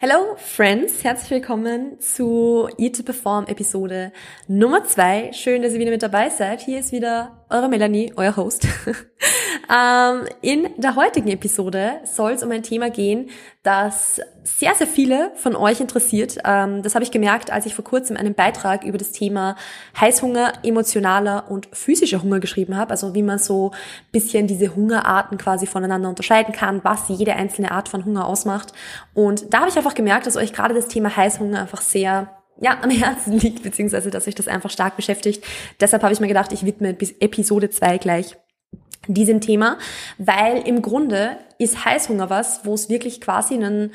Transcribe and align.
Hello 0.00 0.36
Friends, 0.36 1.02
herzlich 1.02 1.28
willkommen 1.32 1.98
zu 1.98 2.68
Eat 2.78 2.98
to 2.98 3.02
Perform 3.02 3.46
Episode 3.48 4.12
Nummer 4.46 4.84
zwei. 4.84 5.32
Schön, 5.32 5.60
dass 5.60 5.72
ihr 5.72 5.80
wieder 5.80 5.90
mit 5.90 6.04
dabei 6.04 6.30
seid. 6.30 6.60
Hier 6.60 6.78
ist 6.78 6.92
wieder 6.92 7.44
eure 7.50 7.68
Melanie, 7.68 8.12
euer 8.16 8.36
Host. 8.36 8.66
ähm, 9.74 10.26
in 10.42 10.68
der 10.76 10.96
heutigen 10.96 11.28
Episode 11.28 12.00
soll 12.04 12.32
es 12.32 12.42
um 12.42 12.50
ein 12.50 12.62
Thema 12.62 12.90
gehen, 12.90 13.30
das 13.62 14.20
sehr, 14.44 14.74
sehr 14.74 14.86
viele 14.86 15.32
von 15.34 15.56
euch 15.56 15.80
interessiert. 15.80 16.38
Ähm, 16.44 16.82
das 16.82 16.94
habe 16.94 17.04
ich 17.04 17.10
gemerkt, 17.10 17.50
als 17.50 17.66
ich 17.66 17.74
vor 17.74 17.84
kurzem 17.84 18.16
einen 18.16 18.34
Beitrag 18.34 18.84
über 18.84 18.98
das 18.98 19.12
Thema 19.12 19.56
Heißhunger, 19.98 20.52
emotionaler 20.62 21.50
und 21.50 21.68
physischer 21.72 22.22
Hunger 22.22 22.40
geschrieben 22.40 22.76
habe. 22.76 22.90
Also 22.90 23.14
wie 23.14 23.22
man 23.22 23.38
so 23.38 23.72
bisschen 24.12 24.46
diese 24.46 24.74
Hungerarten 24.74 25.38
quasi 25.38 25.66
voneinander 25.66 26.08
unterscheiden 26.08 26.54
kann, 26.54 26.82
was 26.84 27.08
jede 27.08 27.34
einzelne 27.34 27.70
Art 27.70 27.88
von 27.88 28.04
Hunger 28.04 28.26
ausmacht. 28.26 28.72
Und 29.14 29.52
da 29.52 29.60
habe 29.60 29.68
ich 29.68 29.76
einfach 29.76 29.94
gemerkt, 29.94 30.26
dass 30.26 30.36
euch 30.36 30.52
gerade 30.52 30.74
das 30.74 30.88
Thema 30.88 31.14
Heißhunger 31.14 31.60
einfach 31.60 31.80
sehr 31.80 32.37
ja, 32.60 32.78
am 32.82 32.90
Herzen 32.90 33.38
liegt, 33.38 33.62
beziehungsweise 33.62 34.10
dass 34.10 34.24
sich 34.24 34.34
das 34.34 34.48
einfach 34.48 34.70
stark 34.70 34.96
beschäftigt. 34.96 35.44
Deshalb 35.80 36.02
habe 36.02 36.12
ich 36.12 36.20
mir 36.20 36.28
gedacht, 36.28 36.52
ich 36.52 36.64
widme 36.64 36.94
bis 36.94 37.12
Episode 37.20 37.70
2 37.70 37.98
gleich 37.98 38.36
diesem 39.06 39.40
Thema, 39.40 39.78
weil 40.18 40.58
im 40.66 40.82
Grunde 40.82 41.38
ist 41.58 41.84
Heißhunger 41.84 42.30
was, 42.30 42.64
wo 42.64 42.74
es 42.74 42.88
wirklich 42.88 43.20
quasi 43.20 43.54
einen, 43.54 43.92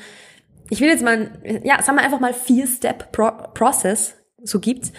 ich 0.70 0.80
will 0.80 0.88
jetzt 0.88 1.04
mal, 1.04 1.30
ja, 1.62 1.80
sagen 1.82 1.98
wir 1.98 2.04
einfach 2.04 2.20
mal 2.20 2.34
Vier-Step-Process 2.34 4.14
so 4.42 4.60
gibt, 4.60 4.92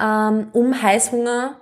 ähm, 0.00 0.48
um 0.52 0.82
Heißhunger 0.82 1.60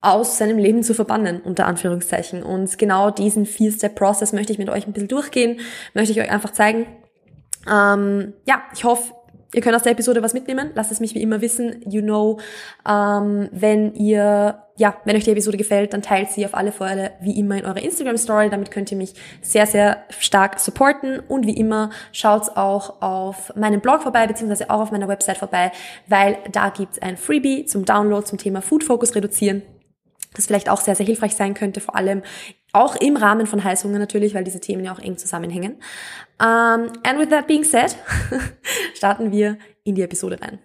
aus 0.00 0.38
seinem 0.38 0.58
Leben 0.58 0.82
zu 0.82 0.94
verbannen, 0.94 1.40
unter 1.40 1.66
Anführungszeichen. 1.66 2.42
Und 2.42 2.78
genau 2.78 3.10
diesen 3.10 3.46
Vier-Step-Process 3.46 4.32
möchte 4.32 4.52
ich 4.52 4.58
mit 4.58 4.68
euch 4.68 4.86
ein 4.86 4.92
bisschen 4.92 5.08
durchgehen, 5.08 5.60
möchte 5.94 6.12
ich 6.12 6.20
euch 6.20 6.30
einfach 6.30 6.52
zeigen. 6.52 6.86
Ähm, 7.68 8.34
ja, 8.46 8.62
ich 8.72 8.84
hoffe, 8.84 9.14
Ihr 9.56 9.62
könnt 9.62 9.74
aus 9.74 9.84
der 9.84 9.92
Episode 9.92 10.22
was 10.22 10.34
mitnehmen. 10.34 10.70
Lasst 10.74 10.92
es 10.92 11.00
mich 11.00 11.14
wie 11.14 11.22
immer 11.22 11.40
wissen. 11.40 11.80
You 11.88 12.02
know, 12.02 12.38
ähm, 12.86 13.48
wenn 13.52 13.94
ihr, 13.94 14.62
ja, 14.76 15.00
wenn 15.06 15.16
euch 15.16 15.24
die 15.24 15.30
Episode 15.30 15.56
gefällt, 15.56 15.94
dann 15.94 16.02
teilt 16.02 16.30
sie 16.30 16.44
auf 16.44 16.54
alle 16.54 16.72
Fälle 16.72 17.12
wie 17.22 17.40
immer 17.40 17.56
in 17.56 17.64
eurer 17.64 17.82
Instagram 17.82 18.18
Story. 18.18 18.50
Damit 18.50 18.70
könnt 18.70 18.92
ihr 18.92 18.98
mich 18.98 19.14
sehr, 19.40 19.66
sehr 19.66 20.04
stark 20.10 20.60
supporten. 20.60 21.20
Und 21.20 21.46
wie 21.46 21.56
immer 21.56 21.88
schaut 22.12 22.50
auch 22.54 23.00
auf 23.00 23.50
meinem 23.56 23.80
Blog 23.80 24.02
vorbei, 24.02 24.26
beziehungsweise 24.26 24.68
auch 24.68 24.80
auf 24.80 24.90
meiner 24.90 25.08
Website 25.08 25.38
vorbei, 25.38 25.72
weil 26.06 26.36
da 26.52 26.68
gibt's 26.68 26.98
ein 27.00 27.16
Freebie 27.16 27.64
zum 27.64 27.86
Download 27.86 28.26
zum 28.26 28.36
Thema 28.36 28.60
Food 28.60 28.84
Focus 28.84 29.14
reduzieren 29.14 29.62
das 30.36 30.46
vielleicht 30.46 30.68
auch 30.68 30.80
sehr, 30.80 30.94
sehr 30.94 31.06
hilfreich 31.06 31.34
sein 31.34 31.54
könnte, 31.54 31.80
vor 31.80 31.96
allem 31.96 32.22
auch 32.72 32.94
im 32.96 33.16
Rahmen 33.16 33.46
von 33.46 33.64
Heißhunger 33.64 33.98
natürlich, 33.98 34.34
weil 34.34 34.44
diese 34.44 34.60
Themen 34.60 34.84
ja 34.84 34.92
auch 34.92 34.98
eng 34.98 35.16
zusammenhängen. 35.16 35.76
Um, 36.38 36.92
and 37.04 37.18
with 37.18 37.30
that 37.30 37.46
being 37.46 37.64
said, 37.64 37.96
starten 38.96 39.32
wir 39.32 39.58
in 39.84 39.94
die 39.94 40.02
Episode 40.02 40.40
rein. 40.40 40.58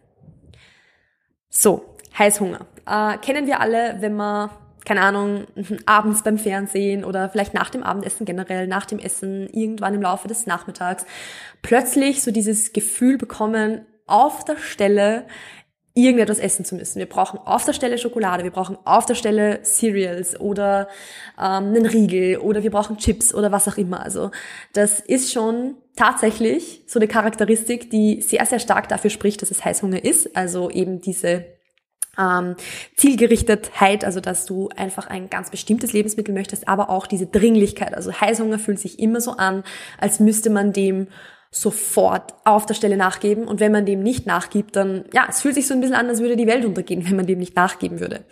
So, 1.49 1.97
Heißhunger. 2.17 2.65
Uh, 2.89 3.17
kennen 3.19 3.45
wir 3.45 3.59
alle, 3.59 3.97
wenn 3.99 4.15
man 4.15 4.49
keine 4.85 5.01
Ahnung, 5.01 5.45
abends 5.85 6.23
beim 6.23 6.37
Fernsehen 6.37 7.03
oder 7.03 7.29
vielleicht 7.29 7.53
nach 7.53 7.69
dem 7.69 7.83
Abendessen 7.83 8.25
generell, 8.25 8.67
nach 8.67 8.85
dem 8.85 8.99
Essen, 8.99 9.47
irgendwann 9.49 9.93
im 9.93 10.01
Laufe 10.01 10.27
des 10.27 10.47
Nachmittags, 10.47 11.05
plötzlich 11.61 12.23
so 12.23 12.31
dieses 12.31 12.73
Gefühl 12.73 13.17
bekommen, 13.17 13.85
auf 14.07 14.43
der 14.43 14.57
Stelle 14.57 15.25
irgendetwas 15.93 16.39
essen 16.39 16.63
zu 16.63 16.75
müssen. 16.75 16.99
Wir 16.99 17.07
brauchen 17.07 17.37
auf 17.39 17.65
der 17.65 17.73
Stelle 17.73 17.97
Schokolade, 17.97 18.43
wir 18.43 18.51
brauchen 18.51 18.77
auf 18.85 19.05
der 19.05 19.15
Stelle 19.15 19.61
Cereals 19.63 20.39
oder 20.39 20.87
ähm, 21.37 21.67
einen 21.67 21.85
Riegel 21.85 22.37
oder 22.37 22.63
wir 22.63 22.71
brauchen 22.71 22.97
Chips 22.97 23.33
oder 23.33 23.51
was 23.51 23.67
auch 23.67 23.77
immer. 23.77 24.01
Also 24.01 24.31
das 24.73 25.01
ist 25.01 25.33
schon 25.33 25.75
tatsächlich 25.95 26.83
so 26.87 26.99
eine 26.99 27.07
Charakteristik, 27.07 27.89
die 27.89 28.21
sehr, 28.21 28.45
sehr 28.45 28.59
stark 28.59 28.87
dafür 28.89 29.09
spricht, 29.09 29.41
dass 29.41 29.51
es 29.51 29.63
Heißhunger 29.63 30.03
ist. 30.03 30.35
Also 30.35 30.69
eben 30.69 31.01
diese 31.01 31.45
ähm, 32.17 32.55
Zielgerichtetheit, 32.95 34.03
also 34.03 34.19
dass 34.19 34.45
du 34.45 34.69
einfach 34.75 35.07
ein 35.07 35.29
ganz 35.29 35.49
bestimmtes 35.49 35.93
Lebensmittel 35.93 36.33
möchtest, 36.33 36.67
aber 36.67 36.89
auch 36.89 37.07
diese 37.07 37.27
Dringlichkeit. 37.27 37.93
Also 37.93 38.11
Heißhunger 38.13 38.59
fühlt 38.59 38.79
sich 38.79 38.99
immer 38.99 39.21
so 39.21 39.31
an, 39.31 39.63
als 39.97 40.19
müsste 40.19 40.49
man 40.49 40.73
dem 40.73 41.07
sofort 41.53 42.33
auf 42.45 42.65
der 42.65 42.75
Stelle 42.75 42.95
nachgeben. 42.95 43.45
Und 43.45 43.59
wenn 43.59 43.73
man 43.73 43.85
dem 43.85 44.01
nicht 44.01 44.25
nachgibt, 44.25 44.75
dann, 44.77 45.03
ja, 45.13 45.25
es 45.29 45.41
fühlt 45.41 45.55
sich 45.55 45.67
so 45.67 45.73
ein 45.73 45.81
bisschen 45.81 45.97
an, 45.97 46.07
als 46.07 46.21
würde 46.21 46.37
die 46.37 46.47
Welt 46.47 46.63
untergehen, 46.63 47.05
wenn 47.05 47.17
man 47.17 47.27
dem 47.27 47.39
nicht 47.39 47.55
nachgeben 47.57 47.99
würde. 47.99 48.23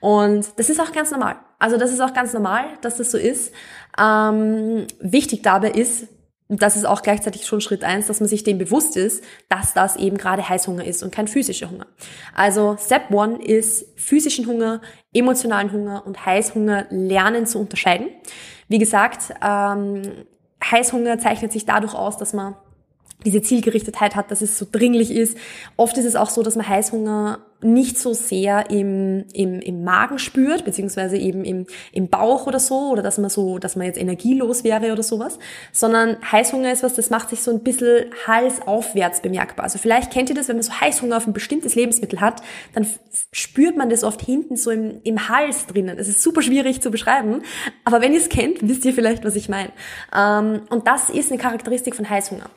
Und 0.00 0.46
das 0.56 0.70
ist 0.70 0.80
auch 0.80 0.92
ganz 0.92 1.10
normal. 1.10 1.36
Also 1.58 1.76
das 1.76 1.92
ist 1.92 2.00
auch 2.00 2.14
ganz 2.14 2.32
normal, 2.32 2.64
dass 2.80 2.96
das 2.96 3.10
so 3.10 3.18
ist. 3.18 3.52
Ähm, 4.00 4.86
wichtig 5.00 5.42
dabei 5.42 5.70
ist, 5.72 6.08
und 6.52 6.60
das 6.60 6.76
ist 6.76 6.84
auch 6.84 7.00
gleichzeitig 7.00 7.46
schon 7.46 7.62
Schritt 7.62 7.82
eins, 7.82 8.08
dass 8.08 8.20
man 8.20 8.28
sich 8.28 8.44
dem 8.44 8.58
bewusst 8.58 8.94
ist, 8.98 9.24
dass 9.48 9.72
das 9.72 9.96
eben 9.96 10.18
gerade 10.18 10.46
Heißhunger 10.46 10.84
ist 10.84 11.02
und 11.02 11.10
kein 11.10 11.26
physischer 11.26 11.70
Hunger. 11.70 11.86
Also 12.34 12.76
Step 12.78 13.10
One 13.10 13.42
ist 13.42 13.86
physischen 13.96 14.46
Hunger, 14.46 14.82
emotionalen 15.14 15.72
Hunger 15.72 16.02
und 16.04 16.26
Heißhunger 16.26 16.88
lernen 16.90 17.46
zu 17.46 17.58
unterscheiden. 17.58 18.08
Wie 18.68 18.76
gesagt, 18.76 19.32
ähm, 19.42 20.02
Heißhunger 20.62 21.18
zeichnet 21.18 21.52
sich 21.52 21.64
dadurch 21.64 21.94
aus, 21.94 22.18
dass 22.18 22.34
man 22.34 22.54
diese 23.24 23.40
Zielgerichtetheit 23.40 24.14
hat, 24.14 24.30
dass 24.30 24.42
es 24.42 24.58
so 24.58 24.66
dringlich 24.70 25.10
ist. 25.10 25.38
Oft 25.78 25.96
ist 25.96 26.04
es 26.04 26.16
auch 26.16 26.28
so, 26.28 26.42
dass 26.42 26.54
man 26.54 26.68
Heißhunger 26.68 27.38
nicht 27.62 27.98
so 27.98 28.12
sehr 28.12 28.70
im, 28.70 29.24
im, 29.32 29.60
im 29.60 29.84
Magen 29.84 30.18
spürt, 30.18 30.64
beziehungsweise 30.64 31.16
eben 31.16 31.44
im, 31.44 31.66
im 31.92 32.08
Bauch 32.08 32.46
oder 32.46 32.58
so, 32.58 32.90
oder 32.90 33.02
dass 33.02 33.18
man 33.18 33.30
so, 33.30 33.58
dass 33.58 33.76
man 33.76 33.86
jetzt 33.86 33.98
energielos 33.98 34.64
wäre 34.64 34.92
oder 34.92 35.02
sowas, 35.02 35.38
sondern 35.72 36.16
Heißhunger 36.30 36.72
ist 36.72 36.82
was, 36.82 36.94
das 36.94 37.10
macht 37.10 37.30
sich 37.30 37.42
so 37.42 37.50
ein 37.50 37.60
bisschen 37.60 38.06
halsaufwärts 38.26 39.20
bemerkbar. 39.20 39.64
Also 39.64 39.78
vielleicht 39.78 40.12
kennt 40.12 40.28
ihr 40.30 40.36
das, 40.36 40.48
wenn 40.48 40.56
man 40.56 40.62
so 40.62 40.72
Heißhunger 40.72 41.16
auf 41.16 41.26
ein 41.26 41.32
bestimmtes 41.32 41.74
Lebensmittel 41.74 42.20
hat, 42.20 42.42
dann 42.74 42.86
spürt 43.32 43.76
man 43.76 43.90
das 43.90 44.04
oft 44.04 44.20
hinten 44.20 44.56
so 44.56 44.70
im, 44.70 45.00
im 45.04 45.28
Hals 45.28 45.66
drinnen. 45.66 45.98
Es 45.98 46.08
ist 46.08 46.22
super 46.22 46.42
schwierig 46.42 46.82
zu 46.82 46.90
beschreiben, 46.90 47.42
aber 47.84 48.00
wenn 48.00 48.12
ihr 48.12 48.20
es 48.20 48.28
kennt, 48.28 48.66
wisst 48.66 48.84
ihr 48.84 48.92
vielleicht, 48.92 49.24
was 49.24 49.36
ich 49.36 49.48
meine. 49.48 49.70
Ähm, 50.14 50.62
und 50.70 50.86
das 50.86 51.10
ist 51.10 51.30
eine 51.30 51.40
Charakteristik 51.40 51.94
von 51.94 52.08
Heißhunger. 52.08 52.50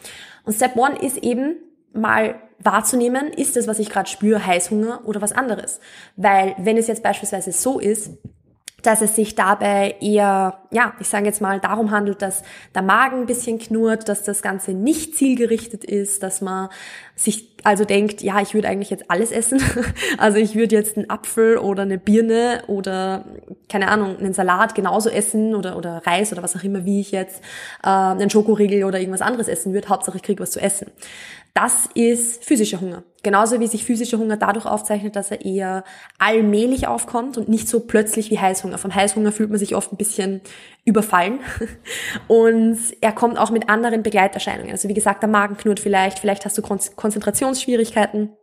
Und 0.43 0.53
Step 0.53 0.75
One 0.75 0.97
ist 0.99 1.17
eben 1.17 1.55
mal 1.95 2.35
wahrzunehmen, 2.59 3.27
ist 3.27 3.55
das, 3.55 3.67
was 3.67 3.79
ich 3.79 3.89
gerade 3.89 4.09
spüre, 4.09 4.45
Heißhunger 4.45 5.01
oder 5.05 5.21
was 5.21 5.31
anderes. 5.31 5.79
Weil 6.15 6.55
wenn 6.57 6.77
es 6.77 6.87
jetzt 6.87 7.03
beispielsweise 7.03 7.51
so 7.51 7.79
ist, 7.79 8.11
dass 8.85 9.01
es 9.01 9.15
sich 9.15 9.35
dabei 9.35 9.95
eher, 9.99 10.59
ja, 10.71 10.93
ich 10.99 11.07
sage 11.07 11.25
jetzt 11.25 11.41
mal, 11.41 11.59
darum 11.59 11.91
handelt, 11.91 12.21
dass 12.21 12.43
der 12.75 12.83
Magen 12.83 13.21
ein 13.21 13.25
bisschen 13.25 13.57
knurrt, 13.57 14.07
dass 14.09 14.23
das 14.23 14.41
Ganze 14.41 14.73
nicht 14.73 15.15
zielgerichtet 15.15 15.83
ist, 15.83 16.21
dass 16.21 16.41
man 16.41 16.69
sich 17.15 17.55
also 17.63 17.83
denkt, 17.83 18.21
ja, 18.21 18.41
ich 18.41 18.53
würde 18.53 18.67
eigentlich 18.67 18.91
jetzt 18.91 19.09
alles 19.09 19.31
essen. 19.31 19.59
Also 20.17 20.37
ich 20.37 20.55
würde 20.55 20.75
jetzt 20.75 20.97
einen 20.97 21.09
Apfel 21.09 21.57
oder 21.57 21.81
eine 21.81 21.97
Birne 21.97 22.63
oder, 22.67 23.25
keine 23.69 23.87
Ahnung, 23.89 24.17
einen 24.17 24.33
Salat 24.33 24.75
genauso 24.75 25.09
essen 25.09 25.55
oder, 25.55 25.77
oder 25.77 26.01
Reis 26.05 26.31
oder 26.31 26.43
was 26.43 26.55
auch 26.55 26.63
immer, 26.63 26.85
wie 26.85 27.01
ich 27.01 27.11
jetzt 27.11 27.41
äh, 27.83 27.87
einen 27.87 28.29
Schokoriegel 28.29 28.83
oder 28.83 28.99
irgendwas 28.99 29.21
anderes 29.21 29.47
essen 29.47 29.73
würde. 29.73 29.89
Hauptsache 29.89 30.17
ich 30.17 30.23
kriege 30.23 30.43
was 30.43 30.51
zu 30.51 30.61
essen. 30.61 30.91
Das 31.55 31.87
ist 31.93 32.43
physischer 32.43 32.81
Hunger. 32.81 33.03
Genauso 33.23 33.61
wie 33.61 33.67
sich 33.67 33.85
physischer 33.85 34.17
Hunger 34.17 34.35
dadurch 34.35 34.65
aufzeichnet, 34.65 35.15
dass 35.15 35.31
er 35.31 35.45
eher 35.45 35.85
allmählich 36.19 36.85
aufkommt 36.85 37.37
und 37.37 37.47
nicht 37.47 37.69
so 37.69 37.79
plötzlich 37.79 38.29
wie 38.29 38.37
Heißhunger. 38.37 38.77
Vom 38.77 38.93
Heißhunger 38.93 39.31
fühlt 39.31 39.51
man 39.51 39.57
sich 39.57 39.73
oft 39.73 39.93
ein 39.93 39.95
bisschen 39.95 40.41
überfallen. 40.83 41.39
Und 42.27 42.77
er 42.99 43.13
kommt 43.13 43.39
auch 43.39 43.51
mit 43.51 43.69
anderen 43.69 44.03
Begleiterscheinungen. 44.03 44.73
Also 44.73 44.89
wie 44.89 44.93
gesagt, 44.93 45.23
der 45.23 45.29
Magen 45.29 45.55
knurrt 45.55 45.79
vielleicht, 45.79 46.19
vielleicht 46.19 46.43
hast 46.43 46.57
du 46.57 46.61
Konzentrationsschwierigkeiten. 46.61 48.33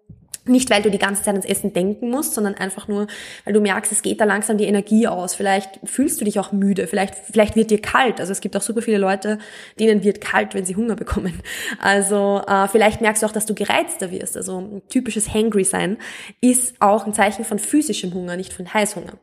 Nicht, 0.45 0.71
weil 0.71 0.83
du 0.83 0.91
die 0.91 0.99
ganze 0.99 1.23
Zeit 1.23 1.35
ans 1.35 1.47
Essen 1.47 1.73
denken 1.73 2.11
musst, 2.11 2.35
sondern 2.35 2.55
einfach 2.55 2.89
nur, 2.89 3.07
weil 3.45 3.53
du 3.53 3.61
merkst, 3.61 3.93
es 3.93 4.03
geht 4.03 4.21
da 4.21 4.25
langsam 4.25 4.59
die 4.59 4.65
Energie 4.65 5.07
aus. 5.07 5.35
Vielleicht 5.35 5.79
fühlst 5.85 6.21
du 6.21 6.25
dich 6.25 6.41
auch 6.41 6.51
müde. 6.51 6.89
Vielleicht, 6.89 7.15
vielleicht 7.15 7.55
wird 7.55 7.71
dir 7.71 7.81
kalt. 7.81 8.19
Also 8.19 8.33
es 8.33 8.41
gibt 8.41 8.57
auch 8.57 8.63
super 8.63 8.83
viele 8.83 8.99
Leute, 8.99 9.39
denen 9.79 10.03
wird 10.03 10.21
kalt, 10.21 10.55
wenn 10.55 10.65
sie 10.65 10.75
Hunger 10.75 10.97
bekommen. 10.97 11.41
Also 11.81 12.43
äh, 12.49 12.67
vielleicht 12.67 13.01
merkst 13.01 13.23
du 13.23 13.27
auch, 13.27 13.33
dass 13.33 13.47
du 13.47 13.55
gereizter 13.55 14.11
wirst. 14.11 14.37
Also 14.37 14.59
ein 14.59 14.83
typisches 14.89 15.33
Hangry 15.33 15.65
sein 15.65 15.97
ist 16.41 16.75
auch 16.81 17.07
ein 17.07 17.15
Zeichen 17.15 17.45
von 17.45 17.61
physischem 17.61 18.13
Hunger, 18.13 18.37
nicht 18.37 18.53
von 18.53 18.73
Heißhunger. 18.73 19.15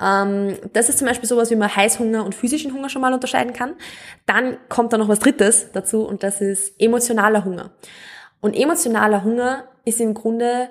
Ähm, 0.00 0.56
das 0.72 0.88
ist 0.88 0.98
zum 0.98 1.06
Beispiel 1.06 1.28
sowas, 1.28 1.50
wie 1.50 1.56
man 1.56 1.74
Heißhunger 1.74 2.24
und 2.24 2.34
physischen 2.34 2.72
Hunger 2.72 2.88
schon 2.88 3.02
mal 3.02 3.12
unterscheiden 3.12 3.52
kann. 3.52 3.74
Dann 4.26 4.56
kommt 4.68 4.92
da 4.92 4.98
noch 4.98 5.08
was 5.08 5.18
Drittes 5.18 5.68
dazu 5.72 6.06
und 6.06 6.22
das 6.22 6.40
ist 6.40 6.80
emotionaler 6.80 7.44
Hunger. 7.44 7.70
Und 8.44 8.54
emotionaler 8.54 9.24
Hunger 9.24 9.64
ist 9.86 10.02
im 10.02 10.12
Grunde, 10.12 10.68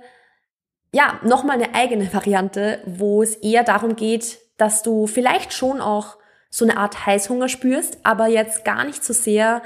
ja, 0.94 1.20
nochmal 1.24 1.60
eine 1.60 1.74
eigene 1.74 2.14
Variante, 2.14 2.84
wo 2.86 3.24
es 3.24 3.34
eher 3.38 3.64
darum 3.64 3.96
geht, 3.96 4.38
dass 4.58 4.84
du 4.84 5.08
vielleicht 5.08 5.54
schon 5.54 5.82
auch 5.82 6.18
so 6.52 6.66
eine 6.66 6.78
Art 6.78 7.08
Heißhunger 7.08 7.50
spürst, 7.50 7.98
aber 8.04 8.28
jetzt 8.28 8.64
gar 8.64 8.84
nicht 8.84 9.04
so 9.04 9.12
sehr 9.12 9.64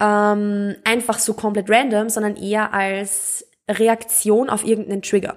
ähm, 0.00 0.76
einfach 0.84 1.18
so 1.18 1.34
komplett 1.34 1.68
random, 1.68 2.08
sondern 2.08 2.34
eher 2.34 2.72
als 2.72 3.46
Reaktion 3.68 4.48
auf 4.48 4.64
irgendeinen 4.64 5.02
Trigger. 5.02 5.36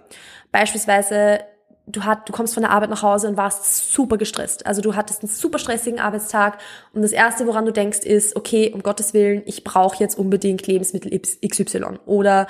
Beispielsweise 0.53 1.41
du, 1.86 2.04
hat, 2.04 2.28
du 2.30 2.33
kommst 2.33 2.54
von 2.54 2.63
der 2.63 2.72
Arbeit 2.72 2.89
nach 2.89 3.01
Hause 3.01 3.28
und 3.28 3.38
warst 3.38 3.94
super 3.94 4.18
gestresst. 4.18 4.66
Also 4.66 4.81
du 4.81 4.95
hattest 4.95 5.24
einen 5.24 5.31
super 5.31 5.60
stressigen 5.60 6.00
Arbeitstag 6.00 6.60
und 6.94 7.01
das 7.01 7.12
Erste, 7.12 7.48
woran 7.48 7.66
du 7.66 7.72
denkst, 7.72 8.00
ist, 8.00 8.36
okay, 8.36 8.72
um 8.74 8.83
Gottes 8.83 9.13
Willen, 9.13 9.44
ich 9.45 9.63
brauche 9.63 9.98
jetzt 9.98 10.18
unbedingt 10.18 10.66
Lebensmittel 10.68 11.19
XY. 11.19 12.00
Oder 12.06 12.48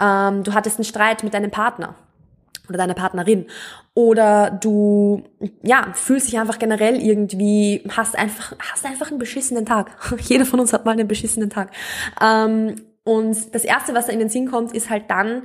ähm, 0.00 0.42
du 0.44 0.52
hattest 0.54 0.78
einen 0.78 0.84
Streit 0.84 1.22
mit 1.22 1.34
deinem 1.34 1.50
Partner 1.50 1.94
oder 2.68 2.78
deiner 2.78 2.94
Partnerin 2.94 3.46
oder 3.94 4.50
du 4.50 5.24
ja 5.62 5.92
fühlst 5.94 6.28
dich 6.28 6.38
einfach 6.38 6.58
generell 6.58 7.00
irgendwie 7.00 7.82
hast 7.90 8.16
einfach 8.16 8.54
hast 8.72 8.86
einfach 8.86 9.10
einen 9.10 9.18
beschissenen 9.18 9.66
Tag 9.66 9.90
jeder 10.20 10.46
von 10.46 10.60
uns 10.60 10.72
hat 10.72 10.84
mal 10.84 10.92
einen 10.92 11.08
beschissenen 11.08 11.50
Tag 11.50 11.72
ähm, 12.20 12.76
und 13.04 13.52
das 13.54 13.64
erste 13.64 13.94
was 13.94 14.06
da 14.06 14.12
in 14.12 14.20
den 14.20 14.28
Sinn 14.28 14.48
kommt 14.48 14.72
ist 14.74 14.90
halt 14.90 15.10
dann 15.10 15.42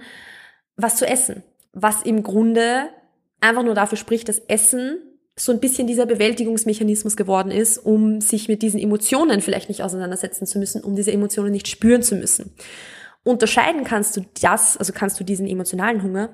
was 0.75 0.95
zu 0.95 1.07
essen 1.07 1.44
was 1.74 2.04
im 2.04 2.22
Grunde 2.22 2.89
einfach 3.42 3.63
nur 3.63 3.75
dafür 3.75 3.98
spricht, 3.98 4.30
dass 4.30 4.39
Essen 4.39 5.00
so 5.39 5.51
ein 5.51 5.60
bisschen 5.60 5.86
dieser 5.88 6.07
Bewältigungsmechanismus 6.07 7.16
geworden 7.16 7.51
ist, 7.51 7.78
um 7.78 8.22
sich 8.22 8.48
mit 8.48 8.63
diesen 8.63 8.80
Emotionen 8.80 9.42
vielleicht 9.42 9.69
nicht 9.69 9.84
auseinandersetzen 9.84 10.48
zu 10.48 10.57
müssen, 10.57 10.84
um 10.84 10.95
diese 10.95 11.12
Emotionen 11.12 11.51
nicht 11.51 11.68
spüren 11.68 12.01
zu 12.01 12.16
müssen. 12.16 12.56
Unterscheiden 13.24 13.84
kannst 13.84 14.18
du 14.18 14.22
das, 14.42 14.78
also 14.78 14.94
kannst 14.94 15.19
du 15.19 15.24
diesen 15.24 15.48
emotionalen 15.48 16.01
Hunger 16.01 16.30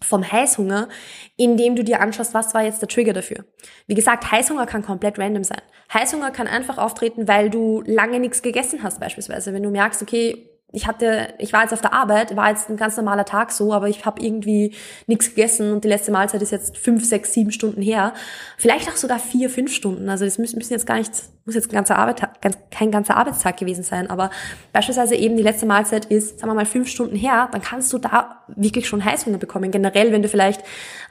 vom 0.00 0.30
Heißhunger, 0.30 0.88
indem 1.36 1.76
du 1.76 1.84
dir 1.84 2.00
anschaust, 2.00 2.34
was 2.34 2.54
war 2.54 2.64
jetzt 2.64 2.82
der 2.82 2.88
Trigger 2.88 3.12
dafür. 3.12 3.44
Wie 3.86 3.94
gesagt, 3.94 4.32
Heißhunger 4.32 4.66
kann 4.66 4.82
komplett 4.82 5.18
random 5.18 5.44
sein. 5.44 5.62
Heißhunger 5.92 6.32
kann 6.32 6.48
einfach 6.48 6.78
auftreten, 6.78 7.28
weil 7.28 7.50
du 7.50 7.82
lange 7.86 8.18
nichts 8.18 8.42
gegessen 8.42 8.82
hast 8.82 8.98
beispielsweise. 8.98 9.52
Wenn 9.52 9.62
du 9.62 9.70
merkst, 9.70 10.02
okay, 10.02 10.48
ich 10.72 10.86
hatte, 10.86 11.34
ich 11.38 11.52
war 11.52 11.62
jetzt 11.62 11.74
auf 11.74 11.82
der 11.82 11.92
Arbeit, 11.92 12.34
war 12.34 12.48
jetzt 12.48 12.70
ein 12.70 12.78
ganz 12.78 12.96
normaler 12.96 13.26
Tag 13.26 13.52
so, 13.52 13.74
aber 13.74 13.88
ich 13.88 14.06
habe 14.06 14.22
irgendwie 14.22 14.74
nichts 15.06 15.28
gegessen 15.28 15.70
und 15.70 15.84
die 15.84 15.88
letzte 15.88 16.12
Mahlzeit 16.12 16.40
ist 16.40 16.50
jetzt 16.50 16.78
fünf, 16.78 17.04
sechs, 17.04 17.34
sieben 17.34 17.52
Stunden 17.52 17.82
her. 17.82 18.14
Vielleicht 18.56 18.88
auch 18.88 18.96
sogar 18.96 19.18
vier, 19.18 19.50
fünf 19.50 19.72
Stunden. 19.72 20.08
Also 20.08 20.24
das 20.24 20.38
müssen, 20.38 20.58
jetzt 20.58 20.86
gar 20.86 20.96
nicht, 20.96 21.12
muss 21.44 21.54
jetzt 21.54 21.68
ein 21.68 21.74
ganzer 21.74 21.98
Arbeit, 21.98 22.22
kein 22.70 22.90
ganzer 22.90 23.18
Arbeitstag 23.18 23.58
gewesen 23.58 23.82
sein, 23.82 24.08
aber 24.08 24.30
beispielsweise 24.72 25.14
eben 25.14 25.36
die 25.36 25.42
letzte 25.42 25.66
Mahlzeit 25.66 26.06
ist, 26.06 26.40
sagen 26.40 26.50
wir 26.50 26.54
mal, 26.54 26.64
fünf 26.64 26.88
Stunden 26.88 27.16
her, 27.16 27.50
dann 27.52 27.60
kannst 27.60 27.92
du 27.92 27.98
da 27.98 28.42
wirklich 28.48 28.88
schon 28.88 29.04
Heißhunger 29.04 29.38
bekommen. 29.38 29.70
Generell, 29.70 30.10
wenn 30.10 30.22
du 30.22 30.28
vielleicht 30.28 30.62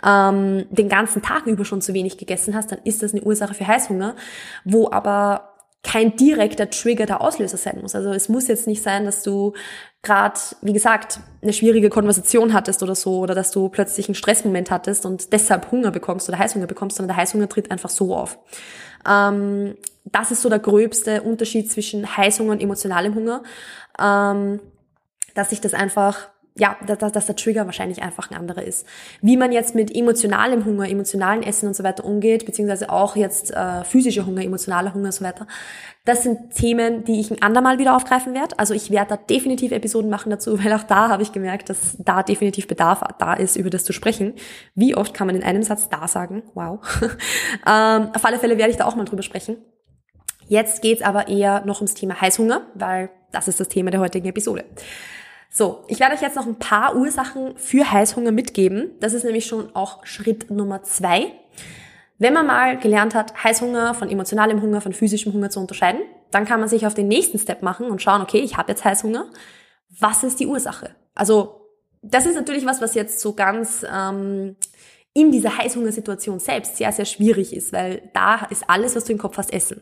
ähm, 0.03 0.65
den 0.71 0.89
ganzen 0.89 1.21
Tag 1.21 1.45
über 1.45 1.65
schon 1.65 1.81
zu 1.81 1.93
wenig 1.93 2.17
gegessen 2.17 2.55
hast, 2.55 2.71
dann 2.71 2.79
ist 2.83 3.03
das 3.03 3.13
eine 3.13 3.21
Ursache 3.21 3.53
für 3.53 3.67
Heißhunger, 3.67 4.15
wo 4.63 4.89
aber 4.89 5.50
kein 5.83 6.16
direkter 6.16 6.69
Trigger 6.69 7.06
der 7.06 7.22
Auslöser 7.22 7.57
sein 7.57 7.80
muss. 7.81 7.95
Also 7.95 8.12
es 8.12 8.30
muss 8.30 8.48
jetzt 8.48 8.68
nicht 8.68 8.83
sein, 8.83 9.06
dass 9.06 9.24
du 9.24 9.54
gerade, 10.04 10.39
wie 10.62 10.74
gesagt, 10.74 11.19
eine 11.42 11.54
schwierige 11.54 11.89
Konversation 11.89 12.54
hattest 12.54 12.83
oder 12.83 12.95
so, 12.95 13.19
oder 13.19 13.36
dass 13.36 13.51
du 13.51 13.69
plötzlich 13.69 14.07
einen 14.07 14.16
Stressmoment 14.16 14.72
hattest 14.72 15.06
und 15.06 15.33
deshalb 15.33 15.72
Hunger 15.72 15.92
bekommst 15.92 16.30
oder 16.30 16.39
Heißhunger 16.39 16.68
bekommst, 16.68 16.98
sondern 16.98 17.16
der 17.16 17.24
Heißhunger 17.24 17.50
tritt 17.50 17.72
einfach 17.72 17.89
so 17.89 18.16
auf. 18.16 18.38
Ähm, 19.07 19.75
das 20.06 20.31
ist 20.31 20.42
so 20.42 20.50
der 20.50 20.60
gröbste 20.60 21.22
Unterschied 21.22 21.72
zwischen 21.72 22.18
Heißhunger 22.18 22.54
und 22.54 22.62
emotionalem 22.62 23.16
Hunger, 23.16 23.44
ähm, 24.00 24.60
dass 25.33 25.50
sich 25.50 25.62
das 25.62 25.74
einfach 25.74 26.30
ja, 26.57 26.75
dass, 26.86 27.13
dass 27.13 27.25
der 27.25 27.36
Trigger 27.36 27.65
wahrscheinlich 27.65 28.03
einfach 28.03 28.30
ein 28.30 28.38
anderer 28.38 28.63
ist. 28.63 28.86
Wie 29.21 29.38
man 29.38 29.53
jetzt 29.53 29.74
mit 29.74 29.95
emotionalem 29.95 30.65
Hunger, 30.65 30.89
emotionalen 30.89 31.44
Essen 31.44 31.68
und 31.68 31.75
so 31.75 31.83
weiter 31.83 32.03
umgeht, 32.03 32.45
beziehungsweise 32.45 32.89
auch 32.89 33.15
jetzt 33.15 33.51
äh, 33.51 33.86
physischer 33.86 34.25
Hunger, 34.25 34.44
emotionaler 34.44 34.94
Hunger 34.94 35.06
und 35.06 35.13
so 35.13 35.24
weiter, 35.24 35.48
das 36.03 36.24
sind 36.24 36.53
Themen, 36.53 37.06
die 37.06 37.21
ich 37.21 37.31
ein 37.31 37.42
andermal 37.42 37.80
wieder 37.80 37.95
aufgreifen 37.95 38.33
werde. 38.33 38.59
Also 38.59 38.74
ich 38.74 38.92
werde 38.92 39.12
da 39.12 39.18
definitiv 39.18 39.71
Episoden 39.71 40.09
machen 40.09 40.30
dazu, 40.30 40.62
weil 40.63 40.74
auch 40.74 40.83
da 40.83 41.07
habe 41.07 41.24
ich 41.24 41.31
gemerkt, 41.31 41.69
dass 41.69 41.95
da 42.00 42.21
definitiv 42.21 42.68
Bedarf 42.68 43.01
da 43.18 43.33
ist, 43.33 43.56
über 43.56 43.69
das 43.69 43.86
zu 43.86 43.94
sprechen. 43.94 44.33
Wie 44.75 44.95
oft 44.95 45.13
kann 45.13 45.27
man 45.27 45.38
in 45.38 45.44
einem 45.44 45.63
Satz 45.63 45.88
da 45.88 46.07
sagen? 46.07 46.44
Wow. 46.54 46.80
ähm, 47.65 48.09
auf 48.13 48.25
alle 48.25 48.39
Fälle 48.39 48.57
werde 48.57 48.71
ich 48.71 48.77
da 48.77 48.86
auch 48.86 48.95
mal 48.95 49.06
drüber 49.06 49.24
sprechen. 49.24 49.57
Jetzt 50.47 50.81
geht's 50.81 51.01
aber 51.01 51.30
eher 51.30 51.63
noch 51.65 51.77
ums 51.77 51.94
Thema 51.94 52.19
Heißhunger, 52.19 52.68
weil 52.74 53.09
das 53.31 53.47
ist 53.47 53.62
das 53.62 53.69
Thema 53.69 53.89
der 53.89 54.01
heutigen 54.01 54.27
Episode. 54.27 54.65
So, 55.53 55.83
ich 55.89 56.00
werde 56.00 56.15
euch 56.15 56.21
jetzt 56.21 56.38
noch 56.38 56.48
ein 56.48 56.59
paar 56.59 56.95
Ursachen 56.95 57.57
für 57.57 57.92
Heißhunger 57.92 58.31
mitgeben. 58.31 58.92
Das 59.01 59.13
ist 59.13 59.25
nämlich 59.25 59.45
schon 59.45 59.75
auch 59.75 60.06
Schritt 60.06 60.50
Nummer 60.50 60.81
zwei. 60.83 61.33
Wenn 62.18 62.33
man 62.33 62.48
mal 62.48 62.77
gelernt 62.77 63.15
hat, 63.15 63.44
Heißhunger 63.44 63.94
von 63.94 64.09
emotionalem 64.09 64.62
Hunger, 64.62 64.80
von 64.80 64.94
physischem 64.94 65.33
Hunger 65.33 65.50
zu 65.50 65.59
unterscheiden, 65.59 66.03
dann 66.31 66.45
kann 66.45 66.62
man 66.62 66.69
sich 66.69 66.88
auf 66.88 66.94
den 66.94 67.09
nächsten 67.09 67.38
Step 67.38 67.63
machen 67.63 67.92
und 67.92 68.01
schauen, 68.01 68.21
okay, 68.21 68.39
ich 68.39 68.56
habe 68.56 68.71
jetzt 68.71 68.86
Heißhunger. 68.86 69.25
Was 70.00 70.24
ist 70.24 70.39
die 70.39 70.48
Ursache? 70.48 70.95
Also, 71.15 71.68
das 72.01 72.25
ist 72.25 72.36
natürlich 72.36 72.65
was, 72.65 72.80
was 72.80 72.95
jetzt 72.95 73.19
so 73.19 73.33
ganz 73.33 73.86
ähm, 73.94 74.56
in 75.13 75.33
dieser 75.33 75.57
Heißhungersituation 75.57 76.39
selbst 76.39 76.77
sehr, 76.77 76.94
sehr 76.94 77.06
schwierig 77.06 77.54
ist, 77.54 77.74
weil 77.74 78.09
da 78.13 78.47
ist 78.50 78.69
alles, 78.69 78.95
was 78.95 79.04
du 79.04 79.12
im 79.12 79.18
Kopf 79.18 79.38
hast, 79.38 79.51
Essen. 79.51 79.81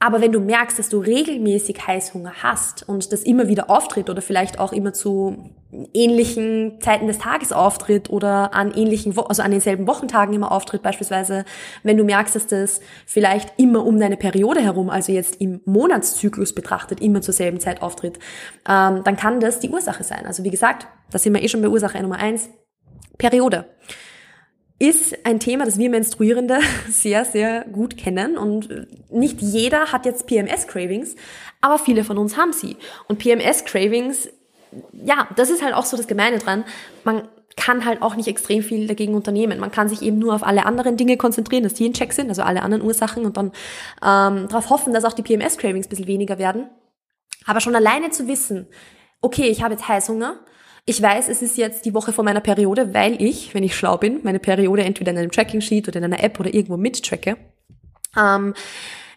Aber 0.00 0.20
wenn 0.20 0.32
du 0.32 0.40
merkst, 0.40 0.78
dass 0.78 0.90
du 0.90 0.98
regelmäßig 0.98 1.86
Heißhunger 1.86 2.42
hast 2.42 2.86
und 2.86 3.10
das 3.12 3.22
immer 3.22 3.48
wieder 3.48 3.70
auftritt 3.70 4.10
oder 4.10 4.20
vielleicht 4.20 4.58
auch 4.58 4.72
immer 4.72 4.92
zu 4.92 5.50
ähnlichen 5.92 6.80
Zeiten 6.80 7.06
des 7.06 7.18
Tages 7.18 7.52
auftritt 7.52 8.10
oder 8.10 8.54
an 8.54 8.72
ähnlichen, 8.72 9.18
also 9.18 9.42
an 9.42 9.50
denselben 9.50 9.86
Wochentagen 9.86 10.34
immer 10.34 10.52
auftritt, 10.52 10.82
beispielsweise, 10.82 11.44
wenn 11.82 11.96
du 11.96 12.04
merkst, 12.04 12.34
dass 12.34 12.46
das 12.46 12.80
vielleicht 13.06 13.58
immer 13.58 13.84
um 13.84 13.98
deine 13.98 14.16
Periode 14.16 14.60
herum, 14.60 14.90
also 14.90 15.10
jetzt 15.10 15.40
im 15.40 15.60
Monatszyklus 15.64 16.54
betrachtet, 16.54 17.00
immer 17.00 17.22
zur 17.22 17.34
selben 17.34 17.60
Zeit 17.60 17.82
auftritt, 17.82 18.18
ähm, 18.68 19.02
dann 19.04 19.16
kann 19.16 19.40
das 19.40 19.58
die 19.58 19.70
Ursache 19.70 20.04
sein. 20.04 20.26
Also 20.26 20.44
wie 20.44 20.50
gesagt, 20.50 20.86
da 21.10 21.18
sind 21.18 21.34
wir 21.34 21.42
eh 21.42 21.48
schon 21.48 21.62
bei 21.62 21.68
Ursache 21.68 22.00
Nummer 22.02 22.18
eins. 22.18 22.50
Periode 23.16 23.66
ist 24.78 25.24
ein 25.24 25.40
Thema, 25.40 25.64
das 25.64 25.78
wir 25.78 25.90
Menstruierende 25.90 26.58
sehr, 26.88 27.24
sehr 27.24 27.64
gut 27.64 27.96
kennen. 27.96 28.36
Und 28.36 28.86
nicht 29.10 29.40
jeder 29.40 29.92
hat 29.92 30.04
jetzt 30.06 30.26
PMS-Cravings, 30.26 31.16
aber 31.60 31.78
viele 31.78 32.04
von 32.04 32.18
uns 32.18 32.36
haben 32.36 32.52
sie. 32.52 32.76
Und 33.08 33.18
PMS-Cravings, 33.18 34.28
ja, 34.92 35.28
das 35.36 35.50
ist 35.50 35.62
halt 35.62 35.74
auch 35.74 35.86
so 35.86 35.96
das 35.96 36.06
Gemeine 36.06 36.38
dran. 36.38 36.64
Man 37.04 37.28
kann 37.56 37.84
halt 37.84 38.02
auch 38.02 38.16
nicht 38.16 38.26
extrem 38.26 38.62
viel 38.62 38.88
dagegen 38.88 39.14
unternehmen. 39.14 39.60
Man 39.60 39.70
kann 39.70 39.88
sich 39.88 40.02
eben 40.02 40.18
nur 40.18 40.34
auf 40.34 40.42
alle 40.42 40.66
anderen 40.66 40.96
Dinge 40.96 41.16
konzentrieren, 41.16 41.62
dass 41.62 41.74
die 41.74 41.86
in 41.86 41.92
Check 41.92 42.12
sind, 42.12 42.28
also 42.28 42.42
alle 42.42 42.62
anderen 42.62 42.82
Ursachen 42.82 43.24
und 43.24 43.36
dann 43.36 43.52
ähm, 44.02 44.48
darauf 44.48 44.70
hoffen, 44.70 44.92
dass 44.92 45.04
auch 45.04 45.12
die 45.12 45.22
PMS-Cravings 45.22 45.86
ein 45.86 45.90
bisschen 45.90 46.08
weniger 46.08 46.38
werden. 46.38 46.68
Aber 47.46 47.60
schon 47.60 47.76
alleine 47.76 48.10
zu 48.10 48.26
wissen, 48.26 48.66
okay, 49.20 49.48
ich 49.48 49.62
habe 49.62 49.74
jetzt 49.74 49.86
Heißhunger, 49.86 50.40
ich 50.86 51.00
weiß, 51.00 51.28
es 51.28 51.40
ist 51.40 51.56
jetzt 51.56 51.86
die 51.86 51.94
Woche 51.94 52.12
vor 52.12 52.24
meiner 52.24 52.40
Periode, 52.40 52.92
weil 52.92 53.20
ich, 53.22 53.54
wenn 53.54 53.62
ich 53.62 53.74
schlau 53.74 53.96
bin, 53.96 54.20
meine 54.22 54.38
Periode 54.38 54.84
entweder 54.84 55.12
in 55.12 55.18
einem 55.18 55.30
Tracking-Sheet 55.30 55.88
oder 55.88 55.98
in 55.98 56.04
einer 56.04 56.22
App 56.22 56.38
oder 56.38 56.52
irgendwo 56.52 56.76
mittracke. 56.76 57.36
Ähm, 58.16 58.54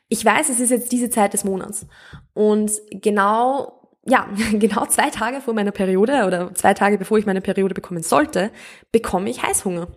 ich 0.08 0.24
weiß, 0.24 0.50
es 0.50 0.62
ist 0.62 0.70
jetzt 0.70 0.92
diese 0.92 1.10
Zeit 1.10 1.34
des 1.34 1.44
Monats. 1.44 1.86
Und 2.34 2.72
genau, 2.92 3.92
ja, 4.06 4.28
genau 4.54 4.86
zwei 4.86 5.10
Tage 5.10 5.42
vor 5.42 5.54
meiner 5.54 5.72
Periode 5.72 6.26
oder 6.26 6.54
zwei 6.56 6.74
Tage 6.74 6.98
bevor 6.98 7.18
ich 7.18 7.26
meine 7.26 7.42
Periode 7.42 7.74
bekommen 7.74 8.02
sollte, 8.02 8.52
bekomme 8.92 9.30
ich 9.30 9.44
Heißhunger. 9.44 9.88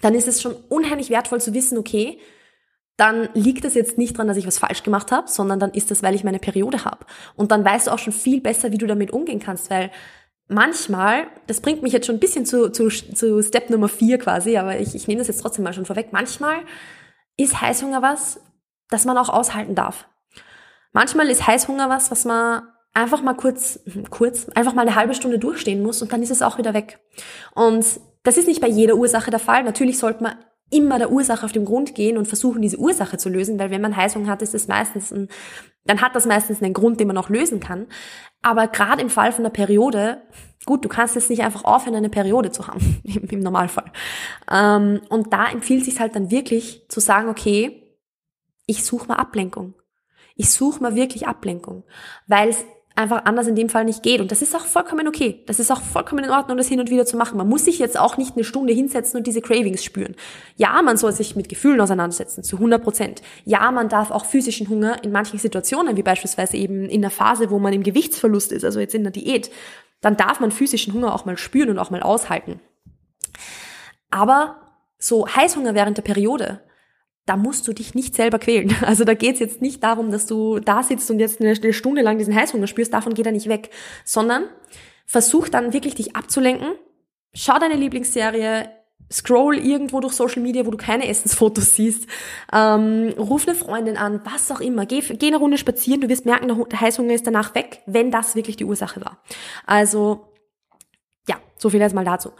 Dann 0.00 0.14
ist 0.14 0.28
es 0.28 0.40
schon 0.40 0.54
unheimlich 0.68 1.10
wertvoll 1.10 1.40
zu 1.40 1.52
wissen, 1.52 1.78
okay, 1.78 2.20
dann 2.96 3.28
liegt 3.34 3.64
es 3.64 3.74
jetzt 3.74 3.98
nicht 3.98 4.16
dran, 4.16 4.28
dass 4.28 4.36
ich 4.36 4.46
was 4.46 4.58
falsch 4.58 4.82
gemacht 4.82 5.10
habe, 5.10 5.28
sondern 5.28 5.58
dann 5.58 5.72
ist 5.72 5.90
das, 5.90 6.02
weil 6.02 6.14
ich 6.14 6.24
meine 6.24 6.38
Periode 6.38 6.84
habe. 6.84 7.06
Und 7.34 7.50
dann 7.50 7.64
weißt 7.64 7.86
du 7.86 7.90
auch 7.90 7.98
schon 7.98 8.12
viel 8.12 8.40
besser, 8.40 8.70
wie 8.70 8.78
du 8.78 8.86
damit 8.86 9.12
umgehen 9.12 9.40
kannst, 9.40 9.70
weil 9.70 9.90
manchmal, 10.52 11.26
das 11.46 11.60
bringt 11.60 11.82
mich 11.82 11.92
jetzt 11.92 12.06
schon 12.06 12.16
ein 12.16 12.20
bisschen 12.20 12.46
zu, 12.46 12.70
zu, 12.70 12.88
zu 12.88 13.42
Step 13.42 13.70
Nummer 13.70 13.88
vier 13.88 14.18
quasi, 14.18 14.56
aber 14.56 14.78
ich, 14.78 14.94
ich 14.94 15.08
nehme 15.08 15.18
das 15.18 15.28
jetzt 15.28 15.40
trotzdem 15.40 15.64
mal 15.64 15.72
schon 15.72 15.86
vorweg. 15.86 16.08
Manchmal 16.12 16.56
ist 17.36 17.60
Heißhunger 17.60 18.02
was, 18.02 18.40
das 18.88 19.04
man 19.04 19.18
auch 19.18 19.28
aushalten 19.28 19.74
darf. 19.74 20.08
Manchmal 20.92 21.28
ist 21.28 21.46
Heißhunger 21.46 21.88
was, 21.88 22.10
was 22.10 22.24
man 22.24 22.62
einfach 22.94 23.22
mal 23.22 23.34
kurz, 23.34 23.80
kurz, 24.10 24.48
einfach 24.50 24.74
mal 24.74 24.82
eine 24.82 24.94
halbe 24.94 25.14
Stunde 25.14 25.38
durchstehen 25.38 25.82
muss 25.82 26.02
und 26.02 26.12
dann 26.12 26.22
ist 26.22 26.30
es 26.30 26.42
auch 26.42 26.58
wieder 26.58 26.74
weg. 26.74 27.00
Und 27.54 27.84
das 28.22 28.36
ist 28.36 28.46
nicht 28.46 28.60
bei 28.60 28.68
jeder 28.68 28.94
Ursache 28.94 29.30
der 29.30 29.40
Fall. 29.40 29.64
Natürlich 29.64 29.98
sollte 29.98 30.22
man 30.22 30.36
immer 30.72 30.98
der 30.98 31.12
Ursache 31.12 31.44
auf 31.44 31.52
den 31.52 31.64
Grund 31.64 31.94
gehen 31.94 32.16
und 32.16 32.26
versuchen, 32.26 32.62
diese 32.62 32.78
Ursache 32.78 33.18
zu 33.18 33.28
lösen, 33.28 33.58
weil 33.58 33.70
wenn 33.70 33.82
man 33.82 33.96
Heißhunger 33.96 34.30
hat, 34.30 34.42
ist 34.42 34.54
es 34.54 34.68
meistens 34.68 35.12
ein, 35.12 35.28
dann 35.84 36.00
hat 36.00 36.14
das 36.14 36.26
meistens 36.26 36.62
einen 36.62 36.74
Grund, 36.74 36.98
den 36.98 37.08
man 37.08 37.18
auch 37.18 37.28
lösen 37.28 37.60
kann. 37.60 37.86
Aber 38.40 38.68
gerade 38.68 39.02
im 39.02 39.10
Fall 39.10 39.32
von 39.32 39.44
der 39.44 39.50
Periode, 39.50 40.22
gut, 40.64 40.84
du 40.84 40.88
kannst 40.88 41.14
jetzt 41.14 41.30
nicht 41.30 41.42
einfach 41.42 41.64
aufhören, 41.64 41.94
eine 41.94 42.08
Periode 42.08 42.50
zu 42.50 42.66
haben, 42.66 43.00
im, 43.04 43.40
Normalfall. 43.40 43.92
Ähm, 44.50 45.00
und 45.08 45.32
da 45.32 45.50
empfiehlt 45.50 45.84
sich 45.84 46.00
halt 46.00 46.16
dann 46.16 46.30
wirklich 46.30 46.86
zu 46.88 47.00
sagen, 47.00 47.28
okay, 47.28 47.82
ich 48.66 48.84
suche 48.84 49.08
mal 49.08 49.16
Ablenkung. 49.16 49.74
Ich 50.34 50.50
suche 50.50 50.82
mal 50.82 50.94
wirklich 50.94 51.26
Ablenkung, 51.28 51.84
weil 52.26 52.48
es 52.48 52.64
einfach 52.94 53.24
anders 53.24 53.46
in 53.46 53.54
dem 53.54 53.68
Fall 53.68 53.84
nicht 53.84 54.02
geht. 54.02 54.20
Und 54.20 54.30
das 54.30 54.42
ist 54.42 54.54
auch 54.54 54.64
vollkommen 54.64 55.08
okay. 55.08 55.42
Das 55.46 55.58
ist 55.58 55.70
auch 55.70 55.82
vollkommen 55.82 56.24
in 56.24 56.30
Ordnung, 56.30 56.56
das 56.56 56.68
hin 56.68 56.80
und 56.80 56.90
wieder 56.90 57.06
zu 57.06 57.16
machen. 57.16 57.38
Man 57.38 57.48
muss 57.48 57.64
sich 57.64 57.78
jetzt 57.78 57.98
auch 57.98 58.16
nicht 58.16 58.34
eine 58.36 58.44
Stunde 58.44 58.72
hinsetzen 58.72 59.18
und 59.18 59.26
diese 59.26 59.40
Cravings 59.40 59.82
spüren. 59.82 60.14
Ja, 60.56 60.80
man 60.82 60.96
soll 60.96 61.12
sich 61.12 61.36
mit 61.36 61.48
Gefühlen 61.48 61.80
auseinandersetzen, 61.80 62.42
zu 62.42 62.56
100 62.56 62.82
Prozent. 62.82 63.22
Ja, 63.44 63.70
man 63.70 63.88
darf 63.88 64.10
auch 64.10 64.24
physischen 64.24 64.68
Hunger 64.68 65.02
in 65.02 65.12
manchen 65.12 65.38
Situationen, 65.38 65.96
wie 65.96 66.02
beispielsweise 66.02 66.56
eben 66.56 66.88
in 66.88 67.00
der 67.00 67.10
Phase, 67.10 67.50
wo 67.50 67.58
man 67.58 67.72
im 67.72 67.82
Gewichtsverlust 67.82 68.52
ist, 68.52 68.64
also 68.64 68.80
jetzt 68.80 68.94
in 68.94 69.02
der 69.02 69.12
Diät, 69.12 69.50
dann 70.00 70.16
darf 70.16 70.40
man 70.40 70.50
physischen 70.50 70.92
Hunger 70.92 71.14
auch 71.14 71.24
mal 71.24 71.36
spüren 71.36 71.70
und 71.70 71.78
auch 71.78 71.90
mal 71.90 72.02
aushalten. 72.02 72.60
Aber 74.10 74.56
so 74.98 75.26
Heißhunger 75.26 75.74
während 75.74 75.96
der 75.96 76.02
Periode, 76.02 76.60
da 77.26 77.36
musst 77.36 77.68
du 77.68 77.72
dich 77.72 77.94
nicht 77.94 78.14
selber 78.14 78.38
quälen. 78.38 78.74
Also 78.82 79.04
da 79.04 79.14
geht's 79.14 79.40
jetzt 79.40 79.62
nicht 79.62 79.82
darum, 79.82 80.10
dass 80.10 80.26
du 80.26 80.58
da 80.58 80.82
sitzt 80.82 81.10
und 81.10 81.18
jetzt 81.18 81.40
eine, 81.40 81.52
eine 81.52 81.72
Stunde 81.72 82.02
lang 82.02 82.18
diesen 82.18 82.34
Heißhunger 82.34 82.66
spürst, 82.66 82.92
davon 82.92 83.14
geht 83.14 83.26
er 83.26 83.32
nicht 83.32 83.48
weg, 83.48 83.70
sondern 84.04 84.44
versuch 85.06 85.48
dann 85.48 85.72
wirklich 85.72 85.94
dich 85.94 86.16
abzulenken, 86.16 86.74
schau 87.34 87.58
deine 87.58 87.74
Lieblingsserie, 87.74 88.68
scroll 89.10 89.58
irgendwo 89.58 90.00
durch 90.00 90.14
Social 90.14 90.42
Media, 90.42 90.66
wo 90.66 90.70
du 90.70 90.76
keine 90.76 91.06
Essensfotos 91.08 91.76
siehst, 91.76 92.08
ähm, 92.52 93.14
ruf 93.18 93.46
eine 93.46 93.56
Freundin 93.56 93.96
an, 93.96 94.22
was 94.24 94.50
auch 94.50 94.60
immer, 94.60 94.86
geh, 94.86 95.00
geh 95.00 95.26
eine 95.26 95.36
Runde 95.36 95.58
spazieren, 95.58 96.00
du 96.00 96.08
wirst 96.08 96.24
merken, 96.24 96.48
der 96.48 96.80
Heißhunger 96.80 97.14
ist 97.14 97.26
danach 97.26 97.54
weg, 97.54 97.82
wenn 97.86 98.10
das 98.10 98.34
wirklich 98.34 98.56
die 98.56 98.64
Ursache 98.64 99.00
war. 99.00 99.22
Also 99.66 100.32
ja, 101.28 101.36
so 101.56 101.70
viel 101.70 101.80
erstmal 101.80 102.04
dazu. 102.04 102.32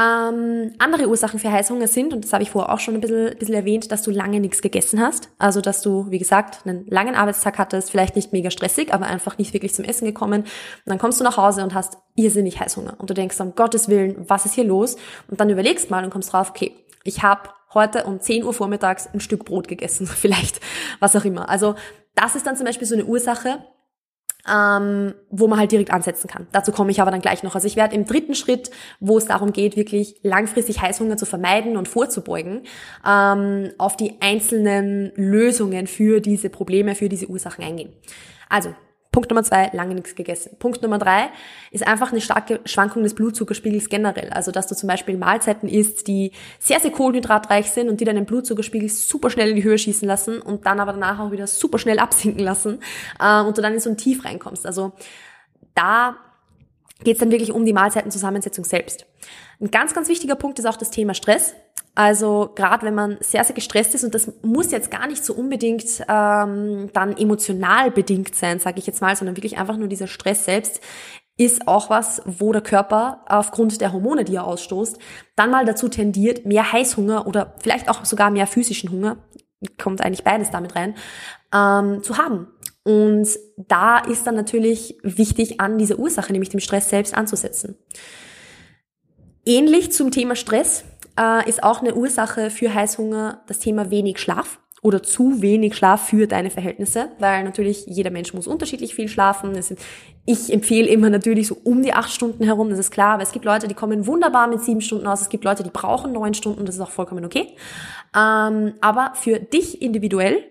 Ähm, 0.00 0.74
andere 0.78 1.08
Ursachen 1.08 1.40
für 1.40 1.50
Heißhunger 1.50 1.88
sind, 1.88 2.12
und 2.12 2.24
das 2.24 2.32
habe 2.32 2.44
ich 2.44 2.50
vorher 2.50 2.72
auch 2.72 2.78
schon 2.78 2.94
ein 2.94 3.00
bisschen, 3.00 3.36
bisschen 3.36 3.56
erwähnt, 3.56 3.90
dass 3.90 4.02
du 4.02 4.12
lange 4.12 4.38
nichts 4.38 4.62
gegessen 4.62 5.00
hast. 5.00 5.28
Also, 5.38 5.60
dass 5.60 5.82
du, 5.82 6.06
wie 6.10 6.18
gesagt, 6.18 6.64
einen 6.64 6.86
langen 6.86 7.16
Arbeitstag 7.16 7.58
hattest, 7.58 7.90
vielleicht 7.90 8.14
nicht 8.14 8.32
mega 8.32 8.50
stressig, 8.52 8.94
aber 8.94 9.06
einfach 9.06 9.38
nicht 9.38 9.52
wirklich 9.54 9.74
zum 9.74 9.84
Essen 9.84 10.04
gekommen. 10.04 10.42
Und 10.42 10.48
dann 10.86 10.98
kommst 10.98 11.18
du 11.18 11.24
nach 11.24 11.36
Hause 11.36 11.64
und 11.64 11.74
hast 11.74 11.98
irrsinnig 12.14 12.60
Heißhunger. 12.60 12.94
Und 12.98 13.10
du 13.10 13.14
denkst, 13.14 13.40
um 13.40 13.56
Gottes 13.56 13.88
Willen, 13.88 14.24
was 14.28 14.46
ist 14.46 14.54
hier 14.54 14.64
los? 14.64 14.96
Und 15.28 15.40
dann 15.40 15.50
überlegst 15.50 15.90
mal 15.90 16.04
und 16.04 16.10
kommst 16.10 16.32
drauf, 16.32 16.50
okay, 16.50 16.76
ich 17.02 17.24
habe 17.24 17.48
heute 17.74 18.04
um 18.04 18.20
10 18.20 18.44
Uhr 18.44 18.52
vormittags 18.52 19.08
ein 19.12 19.18
Stück 19.18 19.44
Brot 19.44 19.66
gegessen, 19.66 20.06
vielleicht, 20.06 20.60
was 21.00 21.16
auch 21.16 21.24
immer. 21.24 21.48
Also, 21.48 21.74
das 22.14 22.36
ist 22.36 22.46
dann 22.46 22.56
zum 22.56 22.66
Beispiel 22.66 22.86
so 22.86 22.94
eine 22.94 23.04
Ursache, 23.04 23.64
ähm, 24.52 25.14
wo 25.30 25.48
man 25.48 25.58
halt 25.58 25.72
direkt 25.72 25.90
ansetzen 25.92 26.28
kann. 26.28 26.46
Dazu 26.52 26.72
komme 26.72 26.90
ich 26.90 27.00
aber 27.00 27.10
dann 27.10 27.20
gleich 27.20 27.42
noch. 27.42 27.54
Also 27.54 27.66
ich 27.66 27.76
werde 27.76 27.94
im 27.94 28.04
dritten 28.04 28.34
Schritt, 28.34 28.70
wo 29.00 29.18
es 29.18 29.26
darum 29.26 29.52
geht, 29.52 29.76
wirklich 29.76 30.16
langfristig 30.22 30.80
Heißhunger 30.80 31.16
zu 31.16 31.26
vermeiden 31.26 31.76
und 31.76 31.88
vorzubeugen, 31.88 32.62
ähm, 33.06 33.70
auf 33.78 33.96
die 33.96 34.14
einzelnen 34.20 35.12
Lösungen 35.16 35.86
für 35.86 36.20
diese 36.20 36.50
Probleme, 36.50 36.94
für 36.94 37.08
diese 37.08 37.26
Ursachen 37.26 37.64
eingehen. 37.64 37.92
Also 38.48 38.74
Punkt 39.10 39.30
Nummer 39.30 39.42
zwei, 39.42 39.70
lange 39.72 39.94
nichts 39.94 40.14
gegessen. 40.14 40.56
Punkt 40.58 40.82
Nummer 40.82 40.98
drei 40.98 41.30
ist 41.70 41.86
einfach 41.86 42.12
eine 42.12 42.20
starke 42.20 42.60
Schwankung 42.66 43.02
des 43.02 43.14
Blutzuckerspiegels 43.14 43.88
generell. 43.88 44.30
Also, 44.30 44.52
dass 44.52 44.66
du 44.66 44.74
zum 44.74 44.86
Beispiel 44.86 45.16
Mahlzeiten 45.16 45.68
isst, 45.68 46.06
die 46.08 46.32
sehr, 46.58 46.78
sehr 46.78 46.90
kohlenhydratreich 46.90 47.70
sind 47.70 47.88
und 47.88 48.00
die 48.00 48.04
deinen 48.04 48.26
Blutzuckerspiegel 48.26 48.88
super 48.88 49.30
schnell 49.30 49.50
in 49.50 49.56
die 49.56 49.64
Höhe 49.64 49.78
schießen 49.78 50.06
lassen 50.06 50.42
und 50.42 50.66
dann 50.66 50.78
aber 50.78 50.92
danach 50.92 51.18
auch 51.20 51.32
wieder 51.32 51.46
super 51.46 51.78
schnell 51.78 51.98
absinken 51.98 52.44
lassen 52.44 52.80
äh, 53.18 53.40
und 53.40 53.56
du 53.56 53.62
dann 53.62 53.74
in 53.74 53.80
so 53.80 53.88
ein 53.88 53.96
Tief 53.96 54.24
reinkommst. 54.24 54.66
Also, 54.66 54.92
da 55.74 56.16
geht 57.02 57.14
es 57.14 57.20
dann 57.20 57.30
wirklich 57.30 57.52
um 57.52 57.64
die 57.64 57.72
Mahlzeitenzusammensetzung 57.72 58.64
selbst. 58.64 59.06
Ein 59.60 59.70
ganz, 59.70 59.94
ganz 59.94 60.08
wichtiger 60.08 60.36
Punkt 60.36 60.58
ist 60.58 60.66
auch 60.66 60.76
das 60.76 60.90
Thema 60.90 61.14
Stress. 61.14 61.54
Also 61.98 62.52
gerade 62.54 62.86
wenn 62.86 62.94
man 62.94 63.16
sehr, 63.18 63.42
sehr 63.42 63.56
gestresst 63.56 63.92
ist 63.92 64.04
und 64.04 64.14
das 64.14 64.30
muss 64.42 64.70
jetzt 64.70 64.88
gar 64.88 65.08
nicht 65.08 65.24
so 65.24 65.34
unbedingt 65.34 65.84
ähm, 66.08 66.90
dann 66.92 67.16
emotional 67.16 67.90
bedingt 67.90 68.36
sein, 68.36 68.60
sage 68.60 68.78
ich 68.78 68.86
jetzt 68.86 69.02
mal, 69.02 69.16
sondern 69.16 69.36
wirklich 69.36 69.58
einfach 69.58 69.76
nur 69.76 69.88
dieser 69.88 70.06
Stress 70.06 70.44
selbst 70.44 70.80
ist 71.36 71.66
auch 71.66 71.90
was, 71.90 72.22
wo 72.24 72.52
der 72.52 72.62
Körper 72.62 73.24
aufgrund 73.26 73.80
der 73.80 73.92
Hormone, 73.92 74.24
die 74.24 74.36
er 74.36 74.44
ausstoßt, 74.44 74.96
dann 75.34 75.50
mal 75.50 75.64
dazu 75.64 75.88
tendiert, 75.88 76.46
mehr 76.46 76.70
Heißhunger 76.70 77.26
oder 77.26 77.54
vielleicht 77.58 77.88
auch 77.88 78.04
sogar 78.04 78.30
mehr 78.30 78.46
physischen 78.46 78.92
Hunger, 78.92 79.16
kommt 79.76 80.00
eigentlich 80.00 80.22
beides 80.22 80.52
damit 80.52 80.76
rein, 80.76 80.94
ähm, 81.52 82.04
zu 82.04 82.16
haben. 82.16 82.46
Und 82.84 83.28
da 83.56 83.98
ist 83.98 84.24
dann 84.24 84.36
natürlich 84.36 84.98
wichtig, 85.02 85.60
an 85.60 85.78
dieser 85.78 85.98
Ursache, 85.98 86.32
nämlich 86.32 86.50
dem 86.50 86.60
Stress 86.60 86.90
selbst 86.90 87.16
anzusetzen. 87.16 87.76
Ähnlich 89.44 89.90
zum 89.90 90.12
Thema 90.12 90.36
Stress 90.36 90.84
äh, 91.18 91.48
ist 91.48 91.62
auch 91.62 91.80
eine 91.80 91.94
Ursache 91.94 92.50
für 92.50 92.72
Heißhunger 92.72 93.42
das 93.46 93.58
Thema 93.58 93.90
wenig 93.90 94.18
Schlaf 94.18 94.60
oder 94.82 95.02
zu 95.02 95.42
wenig 95.42 95.74
Schlaf 95.76 96.08
für 96.08 96.26
deine 96.26 96.50
Verhältnisse, 96.50 97.10
weil 97.18 97.42
natürlich 97.42 97.84
jeder 97.86 98.10
Mensch 98.10 98.32
muss 98.32 98.46
unterschiedlich 98.46 98.94
viel 98.94 99.08
schlafen. 99.08 99.58
Ich 100.24 100.52
empfehle 100.52 100.86
immer 100.88 101.10
natürlich 101.10 101.48
so 101.48 101.56
um 101.64 101.82
die 101.82 101.92
acht 101.92 102.10
Stunden 102.10 102.44
herum, 102.44 102.70
das 102.70 102.78
ist 102.78 102.90
klar, 102.90 103.14
aber 103.14 103.22
es 103.22 103.32
gibt 103.32 103.44
Leute, 103.44 103.66
die 103.66 103.74
kommen 103.74 104.06
wunderbar 104.06 104.46
mit 104.46 104.62
sieben 104.62 104.80
Stunden 104.80 105.06
aus, 105.06 105.20
es 105.20 105.28
gibt 105.28 105.44
Leute, 105.44 105.64
die 105.64 105.70
brauchen 105.70 106.12
neun 106.12 106.34
Stunden, 106.34 106.64
das 106.64 106.76
ist 106.76 106.80
auch 106.80 106.90
vollkommen 106.90 107.24
okay. 107.24 107.56
Ähm, 108.16 108.74
aber 108.80 109.12
für 109.14 109.40
dich 109.40 109.82
individuell 109.82 110.44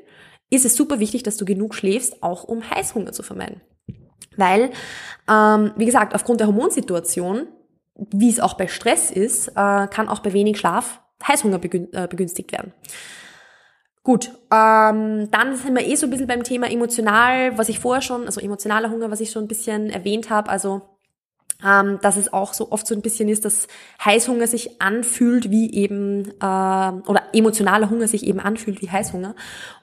ist 0.50 0.66
es 0.66 0.76
super 0.76 1.00
wichtig, 1.00 1.24
dass 1.24 1.38
du 1.38 1.46
genug 1.46 1.74
schläfst, 1.74 2.22
auch 2.22 2.44
um 2.44 2.70
Heißhunger 2.70 3.14
zu 3.14 3.24
vermeiden. 3.24 3.62
Weil, 4.36 4.72
ähm, 5.30 5.72
wie 5.78 5.86
gesagt, 5.86 6.14
aufgrund 6.14 6.40
der 6.40 6.48
Hormonsituation 6.48 7.48
wie 8.12 8.30
es 8.30 8.40
auch 8.40 8.56
bei 8.56 8.68
Stress 8.68 9.12
ist, 9.12 9.50
äh, 9.50 9.88
kann 9.88 10.10
auch 10.10 10.20
bei 10.20 10.34
wenig 10.34 10.58
Schlaf 10.60 11.02
Heißhunger 11.26 11.60
äh, 11.64 12.08
begünstigt 12.08 12.52
werden. 12.52 12.74
Gut, 14.04 14.32
ähm, 14.54 15.30
dann 15.32 15.58
sind 15.58 15.76
wir 15.76 15.86
eh 15.86 15.96
so 15.96 16.08
ein 16.08 16.10
bisschen 16.10 16.28
beim 16.28 16.44
Thema 16.44 16.72
emotional, 16.72 17.58
was 17.58 17.68
ich 17.68 17.80
vorher 17.80 18.02
schon, 18.02 18.26
also 18.26 18.40
emotionaler 18.40 18.90
Hunger, 18.90 19.12
was 19.12 19.20
ich 19.20 19.32
schon 19.32 19.44
ein 19.44 19.48
bisschen 19.50 19.90
erwähnt 19.90 20.30
habe, 20.30 20.50
also 20.50 20.82
ähm, 21.66 22.00
dass 22.02 22.18
es 22.18 22.32
auch 22.32 22.54
so 22.54 22.72
oft 22.72 22.88
so 22.88 22.96
ein 22.96 23.02
bisschen 23.02 23.28
ist, 23.30 23.44
dass 23.44 23.68
Heißhunger 24.04 24.48
sich 24.48 24.82
anfühlt 24.82 25.50
wie 25.50 25.74
eben, 25.74 26.30
äh, 26.40 26.42
oder 26.42 27.24
emotionaler 27.34 27.90
Hunger 27.90 28.08
sich 28.08 28.26
eben 28.26 28.40
anfühlt 28.40 28.82
wie 28.82 28.90
Heißhunger. 28.90 29.36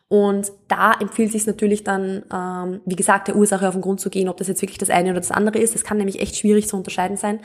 Und 0.08 0.52
da 0.68 0.92
empfiehlt 0.92 1.32
sich 1.32 1.46
natürlich 1.46 1.82
dann, 1.82 2.22
ähm, 2.32 2.80
wie 2.84 2.94
gesagt, 2.94 3.28
der 3.28 3.36
Ursache 3.36 3.66
auf 3.66 3.74
den 3.74 3.80
Grund 3.80 4.00
zu 4.00 4.10
gehen, 4.10 4.28
ob 4.28 4.36
das 4.36 4.48
jetzt 4.48 4.62
wirklich 4.62 4.78
das 4.78 4.90
eine 4.90 5.10
oder 5.10 5.20
das 5.20 5.32
andere 5.32 5.58
ist. 5.58 5.74
Das 5.74 5.82
kann 5.82 5.96
nämlich 5.96 6.20
echt 6.20 6.36
schwierig 6.36 6.68
zu 6.68 6.76
unterscheiden 6.76 7.16
sein. 7.16 7.40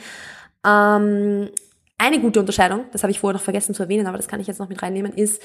Ähm, 0.64 1.48
eine 1.98 2.20
gute 2.20 2.40
Unterscheidung, 2.40 2.84
das 2.92 3.02
habe 3.02 3.10
ich 3.10 3.20
vorher 3.20 3.34
noch 3.34 3.44
vergessen 3.44 3.74
zu 3.74 3.82
erwähnen, 3.82 4.06
aber 4.06 4.16
das 4.16 4.28
kann 4.28 4.40
ich 4.40 4.46
jetzt 4.46 4.58
noch 4.58 4.68
mit 4.68 4.82
reinnehmen, 4.82 5.12
ist, 5.12 5.42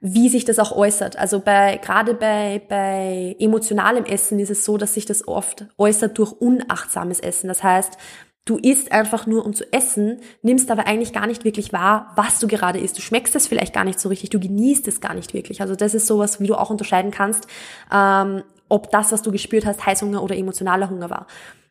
wie 0.00 0.28
sich 0.28 0.44
das 0.44 0.58
auch 0.58 0.72
äußert. 0.72 1.16
Also 1.16 1.38
bei, 1.38 1.76
gerade 1.76 2.14
bei, 2.14 2.60
bei 2.68 3.36
emotionalem 3.38 4.04
Essen 4.04 4.40
ist 4.40 4.50
es 4.50 4.64
so, 4.64 4.76
dass 4.76 4.94
sich 4.94 5.06
das 5.06 5.28
oft 5.28 5.66
äußert 5.78 6.18
durch 6.18 6.32
unachtsames 6.32 7.20
Essen. 7.20 7.46
Das 7.46 7.62
heißt, 7.62 7.98
du 8.44 8.58
isst 8.58 8.90
einfach 8.90 9.28
nur 9.28 9.46
um 9.46 9.54
zu 9.54 9.72
essen, 9.72 10.20
nimmst 10.42 10.72
aber 10.72 10.88
eigentlich 10.88 11.12
gar 11.12 11.28
nicht 11.28 11.44
wirklich 11.44 11.72
wahr, 11.72 12.12
was 12.16 12.40
du 12.40 12.48
gerade 12.48 12.80
isst. 12.80 12.98
Du 12.98 13.00
schmeckst 13.02 13.36
es 13.36 13.46
vielleicht 13.46 13.72
gar 13.72 13.84
nicht 13.84 14.00
so 14.00 14.08
richtig, 14.08 14.30
du 14.30 14.40
genießt 14.40 14.88
es 14.88 15.00
gar 15.00 15.14
nicht 15.14 15.34
wirklich. 15.34 15.60
Also 15.60 15.76
das 15.76 15.94
ist 15.94 16.08
sowas, 16.08 16.40
wie 16.40 16.48
du 16.48 16.56
auch 16.56 16.70
unterscheiden 16.70 17.12
kannst, 17.12 17.46
ähm, 17.92 18.42
ob 18.72 18.90
das, 18.90 19.12
was 19.12 19.20
du 19.20 19.30
gespürt 19.30 19.66
hast, 19.66 19.84
Heißhunger 19.84 20.22
oder 20.22 20.34
emotionaler 20.34 20.88
Hunger 20.88 21.10
war. 21.10 21.26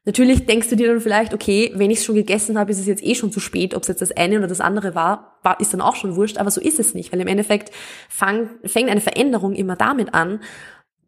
Natürlich 0.05 0.46
denkst 0.46 0.70
du 0.70 0.75
dir 0.75 0.88
dann 0.88 1.01
vielleicht, 1.01 1.34
okay, 1.34 1.72
wenn 1.75 1.89
ich 1.89 2.00
es 2.00 2.05
schon 2.05 2.15
gegessen 2.15 2.60
habe, 2.60 2.72
ist 2.72 2.79
es 2.79 2.86
jetzt 2.86 3.03
eh 3.03 3.15
schon 3.15 3.31
zu 3.31 3.39
spät, 3.39 3.75
ob 3.75 3.81
es 3.81 3.88
jetzt 3.88 4.01
das 4.01 4.12
eine 4.12 4.38
oder 4.38 4.48
das 4.48 4.62
andere 4.62 4.93
war, 4.93 5.39
war, 5.41 5.60
ist 5.60 5.74
dann 5.74 5.81
auch 5.81 5.96
schon 5.96 6.15
wurscht, 6.15 6.38
aber 6.38 6.51
so 6.51 6.62
ist 6.62 6.79
es 6.79 6.93
nicht, 6.93 7.12
weil 7.12 7.20
im 7.20 7.27
Endeffekt 7.27 7.72
fang, 8.08 8.50
fängt 8.63 8.89
eine 8.89 9.01
Veränderung 9.01 9.53
immer 9.53 9.75
damit 9.75 10.13
an, 10.13 10.41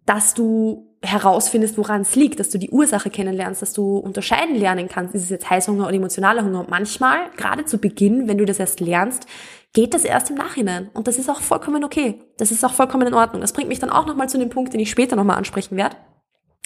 dass 0.05 0.33
du 0.33 0.95
herausfindest, 1.03 1.77
woran 1.77 2.01
es 2.01 2.15
liegt, 2.15 2.39
dass 2.39 2.49
du 2.49 2.57
die 2.57 2.71
Ursache 2.71 3.11
kennenlernst, 3.11 3.61
dass 3.61 3.73
du 3.73 3.97
unterscheiden 3.97 4.55
lernen 4.55 4.87
kannst, 4.87 5.13
ist 5.13 5.23
es 5.23 5.29
jetzt 5.29 5.49
Heißhunger 5.49 5.85
oder 5.85 5.95
emotionaler 5.95 6.43
Hunger. 6.43 6.61
Und 6.61 6.69
manchmal, 6.69 7.29
gerade 7.37 7.65
zu 7.65 7.77
Beginn, 7.77 8.27
wenn 8.27 8.37
du 8.37 8.45
das 8.45 8.59
erst 8.59 8.79
lernst, 8.79 9.27
geht 9.73 9.93
das 9.93 10.05
erst 10.05 10.29
im 10.29 10.35
Nachhinein. 10.35 10.89
Und 10.93 11.07
das 11.07 11.17
ist 11.17 11.29
auch 11.29 11.41
vollkommen 11.41 11.83
okay. 11.83 12.21
Das 12.37 12.51
ist 12.51 12.63
auch 12.63 12.73
vollkommen 12.73 13.07
in 13.07 13.13
Ordnung. 13.13 13.41
Das 13.41 13.53
bringt 13.53 13.69
mich 13.69 13.79
dann 13.79 13.89
auch 13.89 14.05
nochmal 14.05 14.29
zu 14.29 14.37
dem 14.37 14.49
Punkt, 14.49 14.73
den 14.73 14.79
ich 14.79 14.89
später 14.89 15.15
nochmal 15.15 15.37
ansprechen 15.37 15.75
werde. 15.75 15.97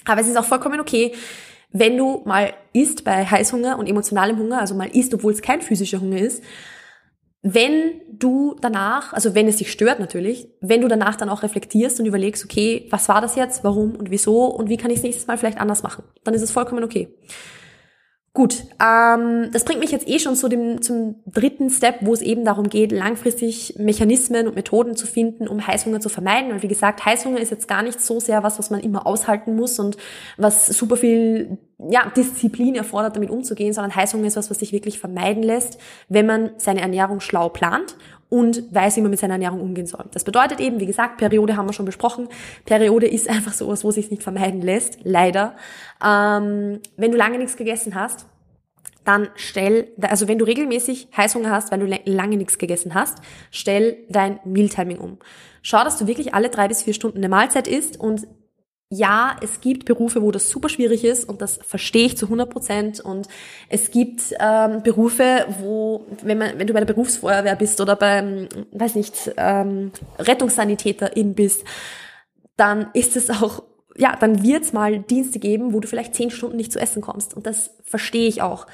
Aber 0.05 0.21
es 0.21 0.27
ist 0.27 0.37
auch 0.37 0.45
vollkommen 0.45 0.79
okay, 0.79 1.13
wenn 1.71 1.97
du 1.97 2.21
mal 2.25 2.53
isst 2.73 3.03
bei 3.03 3.25
Heißhunger 3.25 3.77
und 3.77 3.89
emotionalem 3.89 4.37
Hunger, 4.37 4.59
also 4.59 4.75
mal 4.75 4.89
isst, 4.89 5.13
obwohl 5.13 5.33
es 5.33 5.41
kein 5.41 5.61
physischer 5.61 5.99
Hunger 5.99 6.19
ist, 6.19 6.43
wenn 7.41 8.01
du 8.11 8.55
danach, 8.61 9.13
also 9.13 9.35
wenn 9.35 9.47
es 9.47 9.57
dich 9.57 9.71
stört 9.71 9.99
natürlich, 9.99 10.49
wenn 10.59 10.81
du 10.81 10.87
danach 10.87 11.15
dann 11.15 11.29
auch 11.29 11.43
reflektierst 11.43 11.99
und 11.99 12.05
überlegst, 12.05 12.43
okay, 12.43 12.87
was 12.89 13.07
war 13.09 13.21
das 13.21 13.35
jetzt, 13.35 13.63
warum 13.63 13.95
und 13.95 14.11
wieso 14.11 14.45
und 14.45 14.69
wie 14.69 14.77
kann 14.77 14.91
ich 14.91 14.97
es 14.97 15.03
nächstes 15.03 15.27
Mal 15.27 15.37
vielleicht 15.37 15.59
anders 15.59 15.83
machen, 15.83 16.03
dann 16.23 16.33
ist 16.33 16.41
es 16.41 16.51
vollkommen 16.51 16.83
okay. 16.83 17.09
Gut, 18.37 18.65
ähm, 18.79 19.49
das 19.51 19.65
bringt 19.65 19.79
mich 19.79 19.91
jetzt 19.91 20.07
eh 20.07 20.19
schon 20.19 20.35
zu 20.35 20.47
dem, 20.47 20.83
zum 20.83 21.15
dritten 21.25 21.71
Step, 21.71 21.95
wo 22.01 22.13
es 22.13 22.21
eben 22.21 22.45
darum 22.45 22.69
geht, 22.69 22.91
langfristig 22.91 23.73
Mechanismen 23.79 24.47
und 24.47 24.55
Methoden 24.55 24.95
zu 24.95 25.07
finden, 25.07 25.47
um 25.47 25.65
Heißhunger 25.65 26.01
zu 26.01 26.09
vermeiden. 26.09 26.51
Weil 26.51 26.61
wie 26.61 26.67
gesagt, 26.67 27.03
Heißhunger 27.03 27.39
ist 27.39 27.49
jetzt 27.49 27.67
gar 27.67 27.81
nicht 27.81 27.99
so 27.99 28.19
sehr 28.19 28.43
was, 28.43 28.59
was 28.59 28.69
man 28.69 28.81
immer 28.81 29.07
aushalten 29.07 29.55
muss 29.55 29.79
und 29.79 29.97
was 30.37 30.67
super 30.67 30.97
viel 30.97 31.57
ja, 31.89 32.11
Disziplin 32.15 32.75
erfordert, 32.75 33.15
damit 33.15 33.31
umzugehen, 33.31 33.73
sondern 33.73 33.95
Heißhunger 33.95 34.27
ist 34.27 34.37
was, 34.37 34.51
was 34.51 34.59
sich 34.59 34.71
wirklich 34.71 34.99
vermeiden 34.99 35.41
lässt, 35.41 35.79
wenn 36.07 36.27
man 36.27 36.51
seine 36.57 36.81
Ernährung 36.81 37.21
schlau 37.21 37.49
plant 37.49 37.95
und 38.29 38.63
weiß, 38.73 38.97
wie 38.97 39.01
man 39.01 39.11
mit 39.11 39.19
seiner 39.19 39.35
Ernährung 39.35 39.61
umgehen 39.61 39.87
soll. 39.87 40.05
Das 40.11 40.23
bedeutet 40.23 40.59
eben, 40.59 40.79
wie 40.79 40.85
gesagt, 40.85 41.17
Periode 41.17 41.55
haben 41.55 41.67
wir 41.67 41.73
schon 41.73 41.85
besprochen. 41.85 42.27
Periode 42.65 43.07
ist 43.07 43.29
einfach 43.29 43.53
sowas, 43.53 43.83
wo 43.83 43.91
sich 43.91 44.11
nicht 44.11 44.23
vermeiden 44.23 44.61
lässt, 44.61 44.99
leider. 45.03 45.55
Ähm, 46.03 46.79
wenn 46.97 47.11
du 47.11 47.17
lange 47.17 47.37
nichts 47.37 47.57
gegessen 47.57 47.95
hast, 47.95 48.25
dann 49.05 49.29
stell, 49.35 49.87
also 50.01 50.27
wenn 50.27 50.37
du 50.37 50.45
regelmäßig 50.45 51.07
Heißhunger 51.15 51.49
hast, 51.49 51.71
weil 51.71 51.79
du 51.79 51.99
lange 52.11 52.35
nichts 52.35 52.57
gegessen 52.57 52.93
hast, 52.93 53.19
stell 53.51 53.99
dein 54.09 54.39
Mealtiming 54.43 54.97
um. 54.97 55.17
Schau, 55.61 55.83
dass 55.85 55.97
du 55.97 56.07
wirklich 56.07 56.33
alle 56.33 56.49
drei 56.49 56.67
bis 56.67 56.83
vier 56.83 56.93
Stunden 56.93 57.19
eine 57.19 57.29
Mahlzeit 57.29 57.67
isst 57.67 57.97
und 57.97 58.27
ja, 58.89 59.35
es 59.41 59.59
gibt 59.59 59.85
Berufe, 59.85 60.21
wo 60.21 60.31
das 60.31 60.49
super 60.49 60.69
schwierig 60.69 61.03
ist 61.03 61.27
und 61.27 61.41
das 61.41 61.59
verstehe 61.61 62.05
ich 62.05 62.17
zu 62.17 62.25
100 62.27 62.49
Prozent. 62.49 62.99
Und 63.01 63.27
es 63.67 63.91
gibt 63.91 64.33
ähm, 64.39 64.81
Berufe, 64.81 65.45
wo, 65.59 66.05
wenn, 66.23 66.37
man, 66.37 66.57
wenn 66.57 66.67
du 66.67 66.73
bei 66.73 66.79
der 66.79 66.93
Berufsfeuerwehr 66.93 67.57
bist 67.57 67.81
oder 67.81 67.97
beim, 67.97 68.47
weiß 68.71 68.95
nicht, 68.95 69.33
ähm, 69.35 69.91
Rettungssanitäterin 70.19 71.35
bist, 71.35 71.65
dann 72.55 72.89
ist 72.93 73.17
es 73.17 73.29
auch, 73.29 73.63
ja, 73.97 74.15
dann 74.15 74.41
wird 74.41 74.63
es 74.63 74.71
mal 74.71 74.99
Dienste 74.99 75.39
geben, 75.39 75.73
wo 75.73 75.81
du 75.81 75.87
vielleicht 75.87 76.15
zehn 76.15 76.31
Stunden 76.31 76.55
nicht 76.55 76.71
zu 76.71 76.79
essen 76.79 77.01
kommst. 77.01 77.35
Und 77.35 77.45
das 77.45 77.71
verstehe 77.83 78.29
ich 78.29 78.41
auch. 78.41 78.67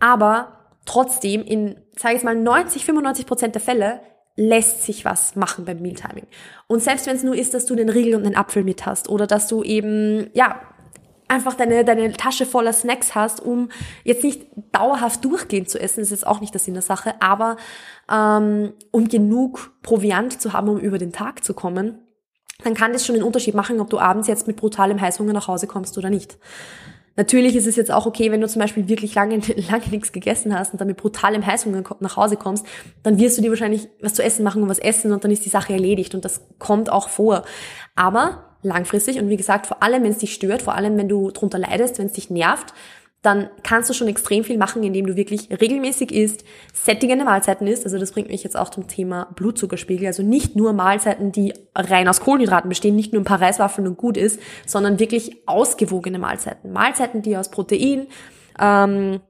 Aber 0.00 0.64
trotzdem, 0.84 1.44
in, 1.44 1.76
sage 1.96 2.16
ich 2.16 2.24
mal, 2.24 2.34
90, 2.34 2.84
95 2.84 3.26
Prozent 3.26 3.54
der 3.54 3.62
Fälle 3.62 4.00
lässt 4.36 4.82
sich 4.82 5.04
was 5.04 5.36
machen 5.36 5.64
beim 5.64 5.80
Mealtiming. 5.80 6.26
Und 6.66 6.82
selbst 6.82 7.06
wenn 7.06 7.16
es 7.16 7.22
nur 7.22 7.36
ist, 7.36 7.54
dass 7.54 7.66
du 7.66 7.74
den 7.74 7.88
Riegel 7.88 8.16
und 8.16 8.24
den 8.24 8.36
Apfel 8.36 8.64
mit 8.64 8.84
hast 8.86 9.08
oder 9.08 9.26
dass 9.26 9.46
du 9.46 9.62
eben, 9.62 10.30
ja, 10.34 10.60
einfach 11.28 11.54
deine, 11.54 11.84
deine 11.84 12.12
Tasche 12.12 12.44
voller 12.44 12.72
Snacks 12.72 13.14
hast, 13.14 13.40
um 13.40 13.70
jetzt 14.02 14.24
nicht 14.24 14.46
dauerhaft 14.72 15.24
durchgehend 15.24 15.70
zu 15.70 15.80
essen, 15.80 16.00
das 16.00 16.08
ist 16.08 16.22
jetzt 16.22 16.26
auch 16.26 16.40
nicht 16.40 16.52
der 16.52 16.60
Sinn 16.60 16.74
der 16.74 16.82
Sache, 16.82 17.14
aber 17.20 17.56
ähm, 18.10 18.74
um 18.90 19.08
genug 19.08 19.72
Proviant 19.82 20.40
zu 20.40 20.52
haben, 20.52 20.68
um 20.68 20.78
über 20.78 20.98
den 20.98 21.12
Tag 21.12 21.42
zu 21.44 21.54
kommen, 21.54 21.98
dann 22.62 22.74
kann 22.74 22.92
das 22.92 23.06
schon 23.06 23.16
einen 23.16 23.24
Unterschied 23.24 23.54
machen, 23.54 23.80
ob 23.80 23.90
du 23.90 23.98
abends 23.98 24.28
jetzt 24.28 24.46
mit 24.46 24.56
brutalem 24.56 25.00
Heißhunger 25.00 25.32
nach 25.32 25.48
Hause 25.48 25.66
kommst 25.66 25.98
oder 25.98 26.10
nicht. 26.10 26.38
Natürlich 27.16 27.54
ist 27.54 27.66
es 27.66 27.76
jetzt 27.76 27.92
auch 27.92 28.06
okay, 28.06 28.32
wenn 28.32 28.40
du 28.40 28.48
zum 28.48 28.60
Beispiel 28.60 28.88
wirklich 28.88 29.14
lange, 29.14 29.40
lange 29.70 29.88
nichts 29.90 30.12
gegessen 30.12 30.56
hast 30.58 30.72
und 30.72 30.80
dann 30.80 30.88
mit 30.88 30.96
brutalem 30.96 31.46
Heißhunger 31.46 31.82
nach 32.00 32.16
Hause 32.16 32.36
kommst, 32.36 32.66
dann 33.02 33.18
wirst 33.18 33.38
du 33.38 33.42
dir 33.42 33.50
wahrscheinlich 33.50 33.88
was 34.00 34.14
zu 34.14 34.22
essen 34.22 34.42
machen 34.42 34.62
und 34.62 34.68
was 34.68 34.78
essen 34.78 35.12
und 35.12 35.22
dann 35.24 35.30
ist 35.30 35.44
die 35.44 35.50
Sache 35.50 35.72
erledigt 35.72 36.14
und 36.14 36.24
das 36.24 36.42
kommt 36.58 36.90
auch 36.90 37.08
vor. 37.08 37.44
Aber 37.94 38.56
langfristig 38.62 39.18
und 39.18 39.28
wie 39.28 39.36
gesagt, 39.36 39.66
vor 39.66 39.82
allem 39.82 40.02
wenn 40.02 40.10
es 40.10 40.18
dich 40.18 40.34
stört, 40.34 40.62
vor 40.62 40.74
allem 40.74 40.96
wenn 40.96 41.08
du 41.08 41.30
drunter 41.30 41.58
leidest, 41.58 41.98
wenn 41.98 42.06
es 42.06 42.12
dich 42.14 42.30
nervt, 42.30 42.74
dann 43.24 43.48
kannst 43.62 43.88
du 43.88 43.94
schon 43.94 44.06
extrem 44.06 44.44
viel 44.44 44.58
machen, 44.58 44.82
indem 44.82 45.06
du 45.06 45.16
wirklich 45.16 45.48
regelmäßig 45.50 46.12
isst, 46.12 46.44
sättigende 46.74 47.24
Mahlzeiten 47.24 47.66
isst. 47.66 47.84
Also 47.84 47.98
das 47.98 48.12
bringt 48.12 48.28
mich 48.28 48.44
jetzt 48.44 48.54
auch 48.54 48.68
zum 48.68 48.86
Thema 48.86 49.28
Blutzuckerspiegel. 49.34 50.06
Also 50.06 50.22
nicht 50.22 50.56
nur 50.56 50.74
Mahlzeiten, 50.74 51.32
die 51.32 51.54
rein 51.74 52.06
aus 52.06 52.20
Kohlenhydraten 52.20 52.68
bestehen, 52.68 52.94
nicht 52.94 53.14
nur 53.14 53.22
ein 53.22 53.24
paar 53.24 53.40
Reiswaffeln 53.40 53.88
und 53.88 53.96
gut 53.96 54.18
ist, 54.18 54.40
sondern 54.66 54.98
wirklich 54.98 55.38
ausgewogene 55.46 56.18
Mahlzeiten. 56.18 56.70
Mahlzeiten, 56.70 57.22
die 57.22 57.34
aus 57.38 57.50
Protein, 57.50 58.08
ähm, 58.60 59.20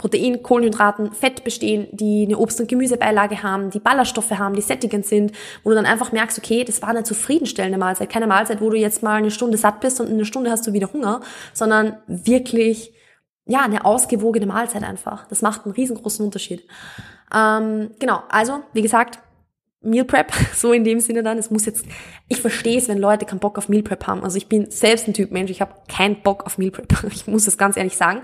Protein, 0.00 0.42
Kohlenhydraten, 0.42 1.12
Fett 1.12 1.44
bestehen, 1.44 1.88
die 1.92 2.24
eine 2.24 2.38
Obst- 2.38 2.58
und 2.58 2.68
Gemüsebeilage 2.68 3.42
haben, 3.42 3.68
die 3.68 3.80
Ballaststoffe 3.80 4.30
haben, 4.30 4.54
die 4.54 4.62
sättigend 4.62 5.04
sind, 5.04 5.32
wo 5.62 5.68
du 5.68 5.76
dann 5.76 5.84
einfach 5.84 6.10
merkst, 6.10 6.38
okay, 6.38 6.64
das 6.64 6.80
war 6.80 6.88
eine 6.88 7.04
zufriedenstellende 7.04 7.76
Mahlzeit. 7.76 8.08
Keine 8.08 8.26
Mahlzeit, 8.26 8.62
wo 8.62 8.70
du 8.70 8.78
jetzt 8.78 9.02
mal 9.02 9.16
eine 9.16 9.30
Stunde 9.30 9.58
satt 9.58 9.80
bist 9.80 10.00
und 10.00 10.06
in 10.06 10.14
einer 10.14 10.24
Stunde 10.24 10.50
hast 10.50 10.66
du 10.66 10.72
wieder 10.72 10.90
Hunger, 10.90 11.20
sondern 11.52 11.98
wirklich 12.06 12.94
ja, 13.44 13.60
eine 13.60 13.84
ausgewogene 13.84 14.46
Mahlzeit 14.46 14.84
einfach. 14.84 15.26
Das 15.26 15.42
macht 15.42 15.66
einen 15.66 15.74
riesengroßen 15.74 16.24
Unterschied. 16.24 16.66
Ähm, 17.34 17.90
genau, 17.98 18.22
also, 18.30 18.60
wie 18.72 18.82
gesagt, 18.82 19.18
Meal 19.82 20.04
Prep, 20.04 20.32
so 20.54 20.72
in 20.72 20.84
dem 20.84 21.00
Sinne 21.00 21.22
dann. 21.22 21.38
Es 21.38 21.50
muss 21.50 21.64
jetzt, 21.64 21.86
ich 22.28 22.40
verstehe 22.40 22.78
es, 22.78 22.88
wenn 22.88 22.98
Leute 22.98 23.24
keinen 23.24 23.38
Bock 23.38 23.56
auf 23.56 23.68
Meal 23.68 23.82
Prep 23.82 24.06
haben. 24.06 24.22
Also 24.22 24.36
ich 24.36 24.48
bin 24.48 24.70
selbst 24.70 25.08
ein 25.08 25.14
Typ 25.14 25.30
Mensch, 25.30 25.50
ich 25.50 25.60
habe 25.60 25.74
keinen 25.88 26.22
Bock 26.22 26.44
auf 26.44 26.58
Meal 26.58 26.70
Prep. 26.70 27.04
Ich 27.12 27.26
muss 27.26 27.46
es 27.46 27.56
ganz 27.56 27.76
ehrlich 27.76 27.96
sagen. 27.96 28.22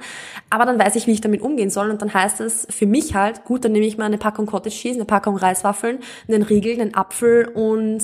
Aber 0.51 0.65
dann 0.65 0.79
weiß 0.79 0.97
ich, 0.97 1.07
wie 1.07 1.13
ich 1.13 1.21
damit 1.21 1.41
umgehen 1.41 1.71
soll. 1.71 1.91
Und 1.91 2.03
dann 2.03 2.13
heißt 2.13 2.41
es 2.41 2.67
für 2.71 2.87
mich 2.87 3.15
halt, 3.15 3.45
gut, 3.45 3.65
dann 3.65 3.73
nehme 3.73 3.87
ich 3.87 3.99
mal 3.99 4.05
eine 4.05 4.19
Packung 4.19 4.47
Cottage 4.47 4.75
Cheese, 4.75 4.97
eine 4.97 5.07
Packung 5.07 5.37
Reiswaffeln, 5.37 6.01
einen 6.29 6.43
Riegel, 6.43 6.81
einen 6.81 6.95
Apfel 6.95 7.47
und 7.49 8.03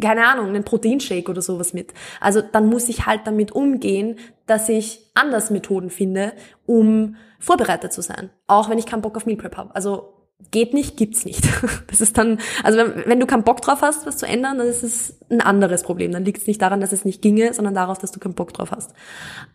keine 0.00 0.26
Ahnung, 0.28 0.46
einen 0.48 0.64
Proteinshake 0.64 1.28
oder 1.28 1.42
sowas 1.42 1.72
mit. 1.72 1.92
Also 2.20 2.40
dann 2.40 2.66
muss 2.66 2.88
ich 2.88 3.06
halt 3.06 3.22
damit 3.24 3.52
umgehen, 3.52 4.16
dass 4.46 4.68
ich 4.68 5.10
anders 5.14 5.50
Methoden 5.50 5.90
finde, 5.90 6.34
um 6.66 7.16
vorbereitet 7.40 7.92
zu 7.92 8.02
sein. 8.02 8.30
Auch 8.46 8.70
wenn 8.70 8.78
ich 8.78 8.86
keinen 8.86 9.02
Bock 9.02 9.16
auf 9.16 9.26
Meal 9.26 9.38
Prep 9.38 9.56
habe. 9.56 9.74
Also 9.74 10.17
geht 10.50 10.72
nicht, 10.74 10.96
gibt's 10.96 11.24
nicht. 11.24 11.44
Das 11.88 12.00
ist 12.00 12.18
dann, 12.18 12.38
also 12.62 12.78
wenn, 12.78 13.04
wenn 13.06 13.20
du 13.20 13.26
keinen 13.26 13.44
Bock 13.44 13.62
drauf 13.62 13.80
hast, 13.82 14.06
was 14.06 14.18
zu 14.18 14.26
ändern, 14.26 14.58
dann 14.58 14.66
ist 14.66 14.82
es 14.82 15.18
ein 15.30 15.40
anderes 15.40 15.82
Problem. 15.82 16.12
Dann 16.12 16.24
liegt 16.24 16.38
es 16.38 16.46
nicht 16.46 16.60
daran, 16.60 16.80
dass 16.80 16.92
es 16.92 17.04
nicht 17.04 17.22
ginge, 17.22 17.52
sondern 17.52 17.74
darauf, 17.74 17.98
dass 17.98 18.12
du 18.12 18.20
keinen 18.20 18.34
Bock 18.34 18.52
drauf 18.52 18.70
hast. 18.70 18.92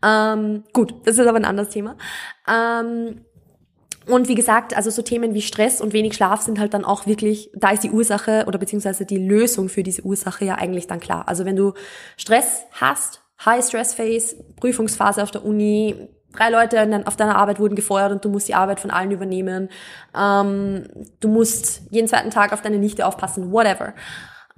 Ähm, 0.04 0.63
gut, 0.74 0.94
das 1.06 1.18
ist 1.18 1.28
aber 1.28 1.38
ein 1.38 1.46
anderes 1.46 1.70
Thema. 1.70 1.96
Ähm, 2.48 3.22
und 4.08 4.28
wie 4.28 4.36
gesagt, 4.36 4.75
also 4.75 4.90
so 4.90 5.02
Themen 5.02 5.34
wie 5.34 5.42
Stress 5.42 5.80
und 5.80 5.93
wenig 5.93 6.15
Schlaf 6.15 6.41
sind 6.41 6.60
halt 6.60 6.74
dann 6.74 6.84
auch 6.84 7.06
wirklich, 7.06 7.50
da 7.56 7.72
ist 7.72 7.84
die 7.84 7.91
Ursache 7.91 8.46
oder 8.48 8.60
beziehungsweise 8.60 9.06
die 9.06 9.17
Lösung 9.17 9.69
für 9.69 9.84
diese 9.84 10.02
Ursache 10.02 10.43
ja 10.43 10.56
eigentlich 10.56 10.88
dann 10.88 11.00
klar. 11.00 11.28
Also 11.28 11.46
wenn 11.46 11.56
du 11.56 11.74
Stress 12.17 12.63
hast, 12.72 13.22
High 13.46 13.65
Stress 13.65 13.93
Phase, 13.93 14.43
Prüfungsphase 14.58 15.24
auf 15.24 15.32
der 15.32 15.46
Uni, 15.46 16.10
drei 16.34 16.50
Leute 16.50 17.04
auf 17.06 17.15
deiner 17.15 17.38
Arbeit 17.38 17.60
wurden 17.60 17.76
gefeuert 17.76 18.12
und 18.12 18.26
du 18.26 18.30
musst 18.30 18.48
die 18.48 18.56
Arbeit 18.56 18.80
von 18.80 18.91
allen 18.91 19.12
übernehmen, 19.12 19.69
ähm, 20.17 20.86
du 21.19 21.28
musst 21.28 21.84
jeden 21.89 22.08
zweiten 22.08 22.32
Tag 22.32 22.54
auf 22.54 22.62
deine 22.62 22.78
Nichte 22.78 23.06
aufpassen, 23.06 23.52
whatever. 23.52 23.93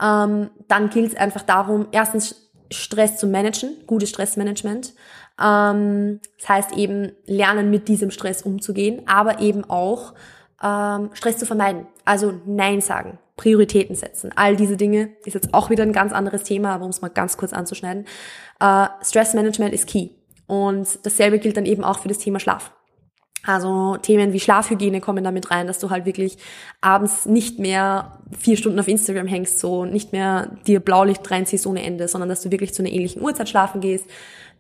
Ähm, 0.02 0.50
dann 0.68 0.90
gilt 0.90 1.14
es 1.14 1.18
einfach 1.18 1.42
darum, 1.42 1.88
erstens 1.92 2.52
Stress 2.72 3.18
zu 3.18 3.28
managen, 3.28 3.76
gutes 3.86 4.10
Stressmanagement. 4.10 4.94
Ähm, 5.42 6.20
das 6.40 6.50
heißt 6.50 6.72
eben 6.74 7.12
lernen, 7.26 7.70
mit 7.70 7.88
diesem 7.88 8.12
Stress 8.12 8.42
umzugehen, 8.42 9.04
aber 9.06 9.40
eben 9.40 9.64
auch 9.70 10.14
ähm, 10.64 11.10
Stress 11.14 11.38
zu 11.38 11.46
vermeiden. 11.46 11.88
Also 12.06 12.34
Nein 12.46 12.82
sagen, 12.82 13.20
Prioritäten 13.36 13.96
setzen. 13.96 14.32
All 14.36 14.56
diese 14.56 14.78
Dinge 14.78 15.10
ist 15.26 15.34
jetzt 15.34 15.54
auch 15.54 15.70
wieder 15.70 15.84
ein 15.84 15.94
ganz 15.94 16.14
anderes 16.14 16.44
Thema, 16.44 16.74
aber 16.74 16.86
um 16.86 16.92
es 16.92 17.02
mal 17.02 17.10
ganz 17.10 17.38
kurz 17.38 17.54
anzuschneiden. 17.54 18.06
Äh, 18.60 18.88
Stressmanagement 19.04 19.74
ist 19.74 19.88
key. 19.88 20.10
Und 20.48 21.00
dasselbe 21.04 21.40
gilt 21.40 21.58
dann 21.58 21.66
eben 21.66 21.84
auch 21.84 22.00
für 22.00 22.08
das 22.08 22.20
Thema 22.20 22.40
Schlaf. 22.40 22.72
Also 23.46 23.98
Themen 23.98 24.34
wie 24.34 24.40
Schlafhygiene 24.40 25.02
kommen 25.02 25.24
damit 25.24 25.52
rein, 25.52 25.68
dass 25.68 25.78
du 25.78 25.92
halt 25.92 26.06
wirklich 26.06 26.38
abends 26.82 27.26
nicht 27.26 27.60
mehr 27.60 28.20
vier 28.38 28.58
Stunden 28.58 28.80
auf 28.80 28.88
Instagram 28.88 29.28
hängst, 29.28 29.60
so 29.60 29.86
nicht 29.86 30.14
mehr 30.14 30.58
dir 30.66 30.80
Blaulicht 30.80 31.30
reinziehst 31.30 31.68
ohne 31.68 31.84
Ende, 31.84 32.08
sondern 32.08 32.30
dass 32.30 32.42
du 32.42 32.52
wirklich 32.52 32.74
zu 32.74 32.82
einer 32.82 32.92
ähnlichen 32.92 33.22
Uhrzeit 33.22 33.48
schlafen 33.48 33.82
gehst, 33.82 34.08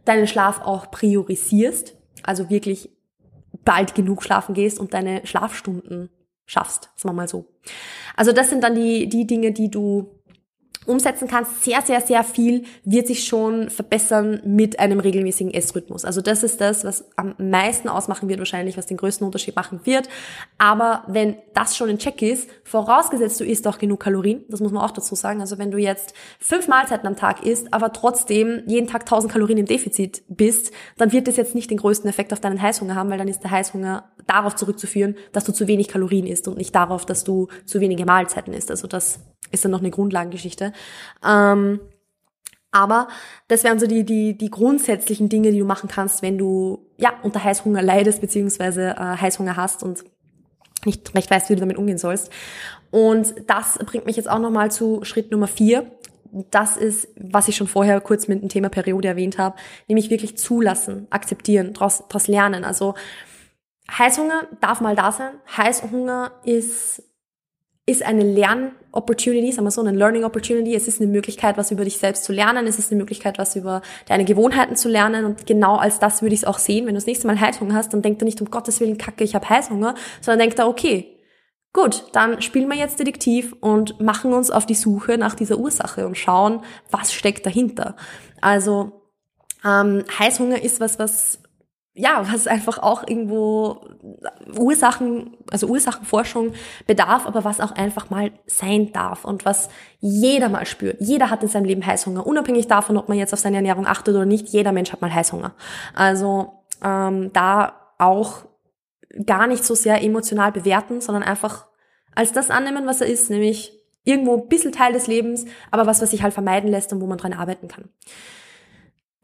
deinen 0.05 0.27
Schlaf 0.27 0.61
auch 0.61 0.91
priorisierst, 0.91 1.95
also 2.21 2.49
wirklich 2.51 2.89
bald 3.63 3.95
genug 3.95 4.21
schlafen 4.21 4.53
gehst 4.53 4.79
und 4.79 4.93
deine 4.93 5.25
Schlafstunden 5.25 6.09
schaffst, 6.45 6.91
sagen 6.95 7.15
wir 7.15 7.21
mal 7.21 7.27
so. 7.27 7.45
Also 8.15 8.31
das 8.31 8.51
sind 8.51 8.63
dann 8.63 8.75
die, 8.75 9.09
die 9.09 9.25
Dinge, 9.25 9.51
die 9.51 9.71
du 9.71 10.14
umsetzen 10.85 11.27
kannst, 11.27 11.63
sehr, 11.63 11.81
sehr, 11.81 12.01
sehr 12.01 12.23
viel 12.23 12.63
wird 12.83 13.07
sich 13.07 13.25
schon 13.25 13.69
verbessern 13.69 14.41
mit 14.45 14.79
einem 14.79 14.99
regelmäßigen 14.99 15.53
Essrhythmus. 15.53 16.05
Also 16.05 16.21
das 16.21 16.43
ist 16.43 16.61
das, 16.61 16.83
was 16.83 17.05
am 17.15 17.35
meisten 17.37 17.89
ausmachen 17.89 18.29
wird 18.29 18.39
wahrscheinlich, 18.39 18.77
was 18.77 18.85
den 18.85 18.97
größten 18.97 19.25
Unterschied 19.25 19.55
machen 19.55 19.81
wird. 19.83 20.07
Aber 20.57 21.03
wenn 21.07 21.37
das 21.53 21.75
schon 21.75 21.89
in 21.89 21.97
Check 21.97 22.21
ist, 22.21 22.49
vorausgesetzt 22.63 23.39
du 23.39 23.45
isst 23.45 23.67
auch 23.67 23.77
genug 23.77 23.99
Kalorien, 23.99 24.43
das 24.49 24.59
muss 24.59 24.71
man 24.71 24.83
auch 24.83 24.91
dazu 24.91 25.15
sagen. 25.15 25.41
Also 25.41 25.57
wenn 25.57 25.71
du 25.71 25.77
jetzt 25.77 26.13
fünf 26.39 26.67
Mahlzeiten 26.67 27.07
am 27.07 27.15
Tag 27.15 27.45
isst, 27.45 27.73
aber 27.73 27.93
trotzdem 27.93 28.63
jeden 28.67 28.87
Tag 28.87 29.01
1000 29.01 29.31
Kalorien 29.31 29.57
im 29.57 29.65
Defizit 29.65 30.23
bist, 30.27 30.71
dann 30.97 31.11
wird 31.11 31.27
das 31.27 31.37
jetzt 31.37 31.55
nicht 31.55 31.71
den 31.71 31.77
größten 31.77 32.09
Effekt 32.09 32.33
auf 32.33 32.39
deinen 32.39 32.61
Heißhunger 32.61 32.95
haben, 32.95 33.09
weil 33.09 33.17
dann 33.17 33.27
ist 33.27 33.43
der 33.43 33.51
Heißhunger 33.51 34.11
darauf 34.27 34.55
zurückzuführen, 34.55 35.15
dass 35.31 35.45
du 35.45 35.51
zu 35.51 35.67
wenig 35.67 35.87
Kalorien 35.87 36.27
isst 36.27 36.47
und 36.47 36.57
nicht 36.57 36.73
darauf, 36.73 37.05
dass 37.05 37.23
du 37.23 37.47
zu 37.65 37.79
wenige 37.79 38.05
Mahlzeiten 38.05 38.53
isst. 38.53 38.71
Also 38.71 38.87
das 38.87 39.19
ist 39.51 39.63
dann 39.63 39.71
noch 39.71 39.79
eine 39.79 39.91
Grundlagengeschichte. 39.91 40.73
Ähm, 41.25 41.79
aber 42.71 43.07
das 43.47 43.63
wären 43.63 43.79
so 43.79 43.87
die, 43.87 44.03
die, 44.03 44.37
die 44.37 44.49
grundsätzlichen 44.49 45.29
Dinge, 45.29 45.51
die 45.51 45.59
du 45.59 45.65
machen 45.65 45.89
kannst, 45.89 46.21
wenn 46.21 46.37
du 46.37 46.85
ja 46.97 47.13
unter 47.23 47.41
Heißhunger 47.41 47.81
leidest, 47.81 48.19
beziehungsweise 48.19 48.89
äh, 48.89 49.17
Heißhunger 49.17 49.55
hast 49.55 49.81
und 49.81 50.03
nicht 50.85 51.15
recht 51.15 51.31
weißt, 51.31 51.49
wie 51.49 51.55
du 51.55 51.61
damit 51.61 51.77
umgehen 51.77 51.97
sollst. 51.97 52.31
Und 52.91 53.33
das 53.47 53.79
bringt 53.85 54.05
mich 54.05 54.17
jetzt 54.17 54.29
auch 54.29 54.39
nochmal 54.39 54.71
zu 54.71 55.03
Schritt 55.03 55.31
Nummer 55.31 55.47
vier. 55.47 55.89
Das 56.51 56.75
ist, 56.75 57.07
was 57.15 57.47
ich 57.47 57.55
schon 57.55 57.67
vorher 57.67 58.01
kurz 58.01 58.27
mit 58.27 58.41
dem 58.41 58.49
Thema 58.49 58.67
Periode 58.67 59.07
erwähnt 59.07 59.37
habe, 59.37 59.55
nämlich 59.87 60.09
wirklich 60.09 60.37
zulassen, 60.37 61.07
akzeptieren, 61.09 61.73
daraus, 61.73 62.27
lernen. 62.27 62.65
Also 62.65 62.95
Heißhunger 63.89 64.47
darf 64.59 64.81
mal 64.81 64.95
da 64.95 65.13
sein. 65.13 65.31
Heißhunger 65.55 66.31
ist 66.43 67.03
ist 67.87 68.03
eine 68.03 68.23
Lern-Opportunity, 68.23 69.51
sagen 69.51 69.67
wir 69.67 69.71
so, 69.71 69.81
eine 69.81 69.95
Learning-Opportunity. 69.95 70.73
Es 70.73 70.87
ist 70.87 70.99
eine 70.99 71.11
Möglichkeit, 71.11 71.55
was 71.57 71.69
über 71.69 71.83
dich 71.83 71.97
selbst 71.97 72.23
zu 72.23 72.33
lernen. 72.33 72.65
Es 72.65 72.79
ist 72.79 72.91
eine 72.91 72.99
Möglichkeit, 72.99 73.37
was 73.37 73.55
über 73.55 73.83
deine 74.07 74.25
Gewohnheiten 74.25 74.75
zu 74.75 74.89
lernen. 74.89 75.25
Und 75.25 75.45
genau 75.45 75.75
als 75.75 75.99
das 75.99 76.23
würde 76.23 76.33
ich 76.33 76.41
es 76.41 76.47
auch 76.47 76.57
sehen. 76.57 76.87
Wenn 76.87 76.95
du 76.95 76.99
das 76.99 77.05
nächste 77.05 77.27
Mal 77.27 77.39
Heißhunger 77.39 77.75
hast, 77.75 77.93
dann 77.93 78.01
denk 78.01 78.17
da 78.19 78.25
nicht 78.25 78.41
um 78.41 78.49
Gottes 78.49 78.79
Willen, 78.79 78.97
Kacke, 78.97 79.23
ich 79.23 79.35
habe 79.35 79.47
Heißhunger, 79.47 79.93
sondern 80.19 80.39
denk 80.39 80.55
da, 80.55 80.65
okay, 80.65 81.19
gut, 81.73 82.05
dann 82.13 82.41
spielen 82.41 82.69
wir 82.69 82.77
jetzt 82.77 82.99
Detektiv 82.99 83.53
und 83.59 83.99
machen 84.01 84.33
uns 84.33 84.49
auf 84.49 84.65
die 84.65 84.73
Suche 84.73 85.19
nach 85.19 85.35
dieser 85.35 85.59
Ursache 85.59 86.07
und 86.07 86.17
schauen, 86.17 86.61
was 86.89 87.13
steckt 87.13 87.45
dahinter. 87.45 87.95
Also 88.41 89.03
ähm, 89.63 90.03
Heißhunger 90.17 90.63
ist 90.63 90.79
was, 90.79 90.97
was 90.97 91.39
ja, 91.97 92.29
was 92.29 92.45
einfach 92.45 92.77
auch 92.79 93.07
irgendwo 93.07 93.87
Ursachen, 94.53 95.37
also 95.49 95.67
Ursachenforschung 95.67 96.51
bedarf, 96.85 97.25
aber 97.25 97.45
was 97.45 97.61
auch 97.61 97.71
einfach 97.71 98.09
mal 98.09 98.33
sein 98.47 98.91
darf 98.91 99.23
und 99.23 99.45
was 99.45 99.69
jeder 100.01 100.49
mal 100.49 100.65
spürt. 100.65 100.97
Jeder 100.99 101.29
hat 101.29 101.41
in 101.41 101.47
seinem 101.47 101.63
Leben 101.63 101.85
Heißhunger, 101.85 102.27
unabhängig 102.27 102.67
davon, 102.67 102.97
ob 102.97 103.07
man 103.07 103.17
jetzt 103.17 103.33
auf 103.33 103.39
seine 103.39 103.55
Ernährung 103.55 103.87
achtet 103.87 104.13
oder 104.13 104.25
nicht. 104.25 104.49
Jeder 104.49 104.73
Mensch 104.73 104.91
hat 104.91 105.01
mal 105.01 105.13
Heißhunger. 105.13 105.53
Also 105.93 106.65
ähm, 106.83 107.31
da 107.31 107.79
auch 107.97 108.45
gar 109.25 109.47
nicht 109.47 109.63
so 109.63 109.73
sehr 109.73 110.03
emotional 110.03 110.51
bewerten, 110.51 110.99
sondern 110.99 111.23
einfach 111.23 111.65
als 112.13 112.33
das 112.33 112.51
annehmen, 112.51 112.85
was 112.85 112.99
er 112.99 113.07
ist, 113.07 113.29
nämlich 113.29 113.71
irgendwo 114.03 114.35
ein 114.35 114.49
bisschen 114.49 114.73
Teil 114.73 114.91
des 114.91 115.07
Lebens, 115.07 115.45
aber 115.71 115.87
was, 115.87 116.01
was 116.01 116.11
sich 116.11 116.23
halt 116.23 116.33
vermeiden 116.33 116.69
lässt 116.69 116.91
und 116.91 116.99
wo 116.99 117.07
man 117.07 117.17
dran 117.17 117.33
arbeiten 117.33 117.69
kann 117.69 117.89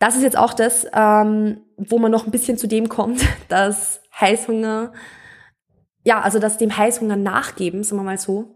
das 0.01 0.15
ist 0.15 0.23
jetzt 0.23 0.37
auch 0.37 0.53
das, 0.55 0.87
ähm, 0.93 1.61
wo 1.77 1.99
man 1.99 2.11
noch 2.11 2.25
ein 2.25 2.31
bisschen 2.31 2.57
zu 2.57 2.67
dem 2.67 2.89
kommt, 2.89 3.21
dass 3.49 4.01
Heißhunger, 4.19 4.93
ja, 6.03 6.21
also 6.21 6.39
dass 6.39 6.57
dem 6.57 6.75
Heißhunger 6.75 7.15
nachgeben, 7.15 7.83
sagen 7.83 7.99
wir 7.99 8.03
mal 8.03 8.17
so, 8.17 8.55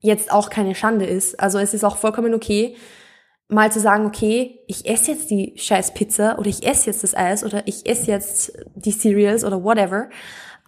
jetzt 0.00 0.30
auch 0.30 0.50
keine 0.50 0.74
Schande 0.74 1.06
ist. 1.06 1.40
Also 1.40 1.58
es 1.58 1.72
ist 1.72 1.82
auch 1.82 1.96
vollkommen 1.96 2.34
okay, 2.34 2.76
mal 3.48 3.72
zu 3.72 3.80
sagen, 3.80 4.04
okay, 4.04 4.60
ich 4.66 4.86
esse 4.86 5.12
jetzt 5.12 5.30
die 5.30 5.54
scheiß 5.56 5.94
Pizza 5.94 6.38
oder 6.38 6.48
ich 6.48 6.66
esse 6.66 6.90
jetzt 6.90 7.02
das 7.02 7.14
Eis 7.14 7.42
oder 7.42 7.66
ich 7.66 7.88
esse 7.88 8.10
jetzt 8.10 8.52
die 8.74 8.92
Cereals 8.92 9.44
oder 9.44 9.64
whatever. 9.64 10.10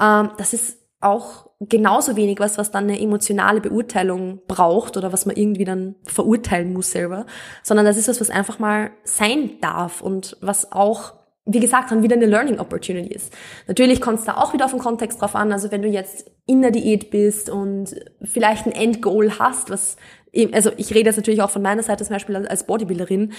Ähm, 0.01 0.31
das 0.39 0.55
ist 0.55 0.79
auch 1.01 1.50
genauso 1.61 2.17
wenig 2.17 2.41
was, 2.41 2.57
was 2.57 2.71
dann 2.71 2.85
eine 2.85 3.01
emotionale 3.01 3.61
Beurteilung 3.61 4.41
braucht 4.49 4.97
oder 4.97 5.13
was 5.13 5.27
man 5.27 5.37
irgendwie 5.37 5.65
dann 5.65 5.95
verurteilen 6.05 6.73
muss 6.73 6.91
selber, 6.91 7.27
sondern 7.63 7.85
das 7.85 7.99
ist 7.99 8.09
was, 8.09 8.21
was 8.21 8.31
einfach 8.31 8.59
mal 8.59 8.91
sein 9.05 9.61
darf 9.61 10.01
und 10.01 10.37
was 10.41 10.73
auch 10.73 11.21
wie 11.47 11.59
gesagt, 11.59 11.91
dann 11.91 12.03
wieder 12.03 12.15
eine 12.15 12.27
Learning 12.27 12.61
Opportunity 12.61 13.13
ist. 13.13 13.33
Natürlich 13.67 14.01
kommt 14.01 14.21
es 14.21 14.25
da 14.25 14.37
auch 14.37 14.53
wieder 14.53 14.67
auf 14.67 14.71
den 14.71 14.79
Kontext 14.79 15.21
drauf 15.21 15.35
an. 15.35 15.53
Also 15.53 15.73
wenn 15.73 15.83
du 15.83 15.89
jetzt 15.89 16.31
in 16.47 16.63
der 16.63 16.71
Diät 16.71 17.11
bist 17.11 17.51
und 17.51 17.97
vielleicht 18.23 18.67
ein 18.67 18.73
Endgoal 18.73 19.39
hast, 19.39 19.71
was, 19.71 19.97
also 20.53 20.71
ich 20.77 20.91
rede 20.95 21.09
jetzt 21.09 21.17
natürlich 21.17 21.43
auch 21.43 21.51
von 21.51 21.63
meiner 21.63 21.83
Seite 21.83 22.05
zum 22.05 22.15
Beispiel 22.15 22.37
als 22.37 22.67
Bodybuilderin, 22.67 23.33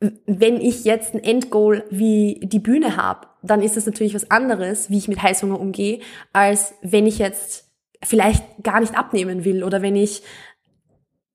wenn 0.00 0.60
ich 0.60 0.84
jetzt 0.84 1.14
ein 1.14 1.22
Endgoal 1.22 1.84
wie 1.90 2.40
die 2.42 2.58
Bühne 2.58 2.96
habe, 2.96 3.28
dann 3.42 3.62
ist 3.62 3.76
es 3.76 3.86
natürlich 3.86 4.14
was 4.14 4.30
anderes, 4.30 4.90
wie 4.90 4.98
ich 4.98 5.08
mit 5.08 5.22
Heißhunger 5.22 5.58
umgehe, 5.58 6.00
als 6.32 6.74
wenn 6.82 7.06
ich 7.06 7.18
jetzt 7.18 7.70
vielleicht 8.02 8.44
gar 8.62 8.80
nicht 8.80 8.96
abnehmen 8.96 9.44
will 9.44 9.64
oder 9.64 9.80
wenn 9.80 9.96
ich 9.96 10.22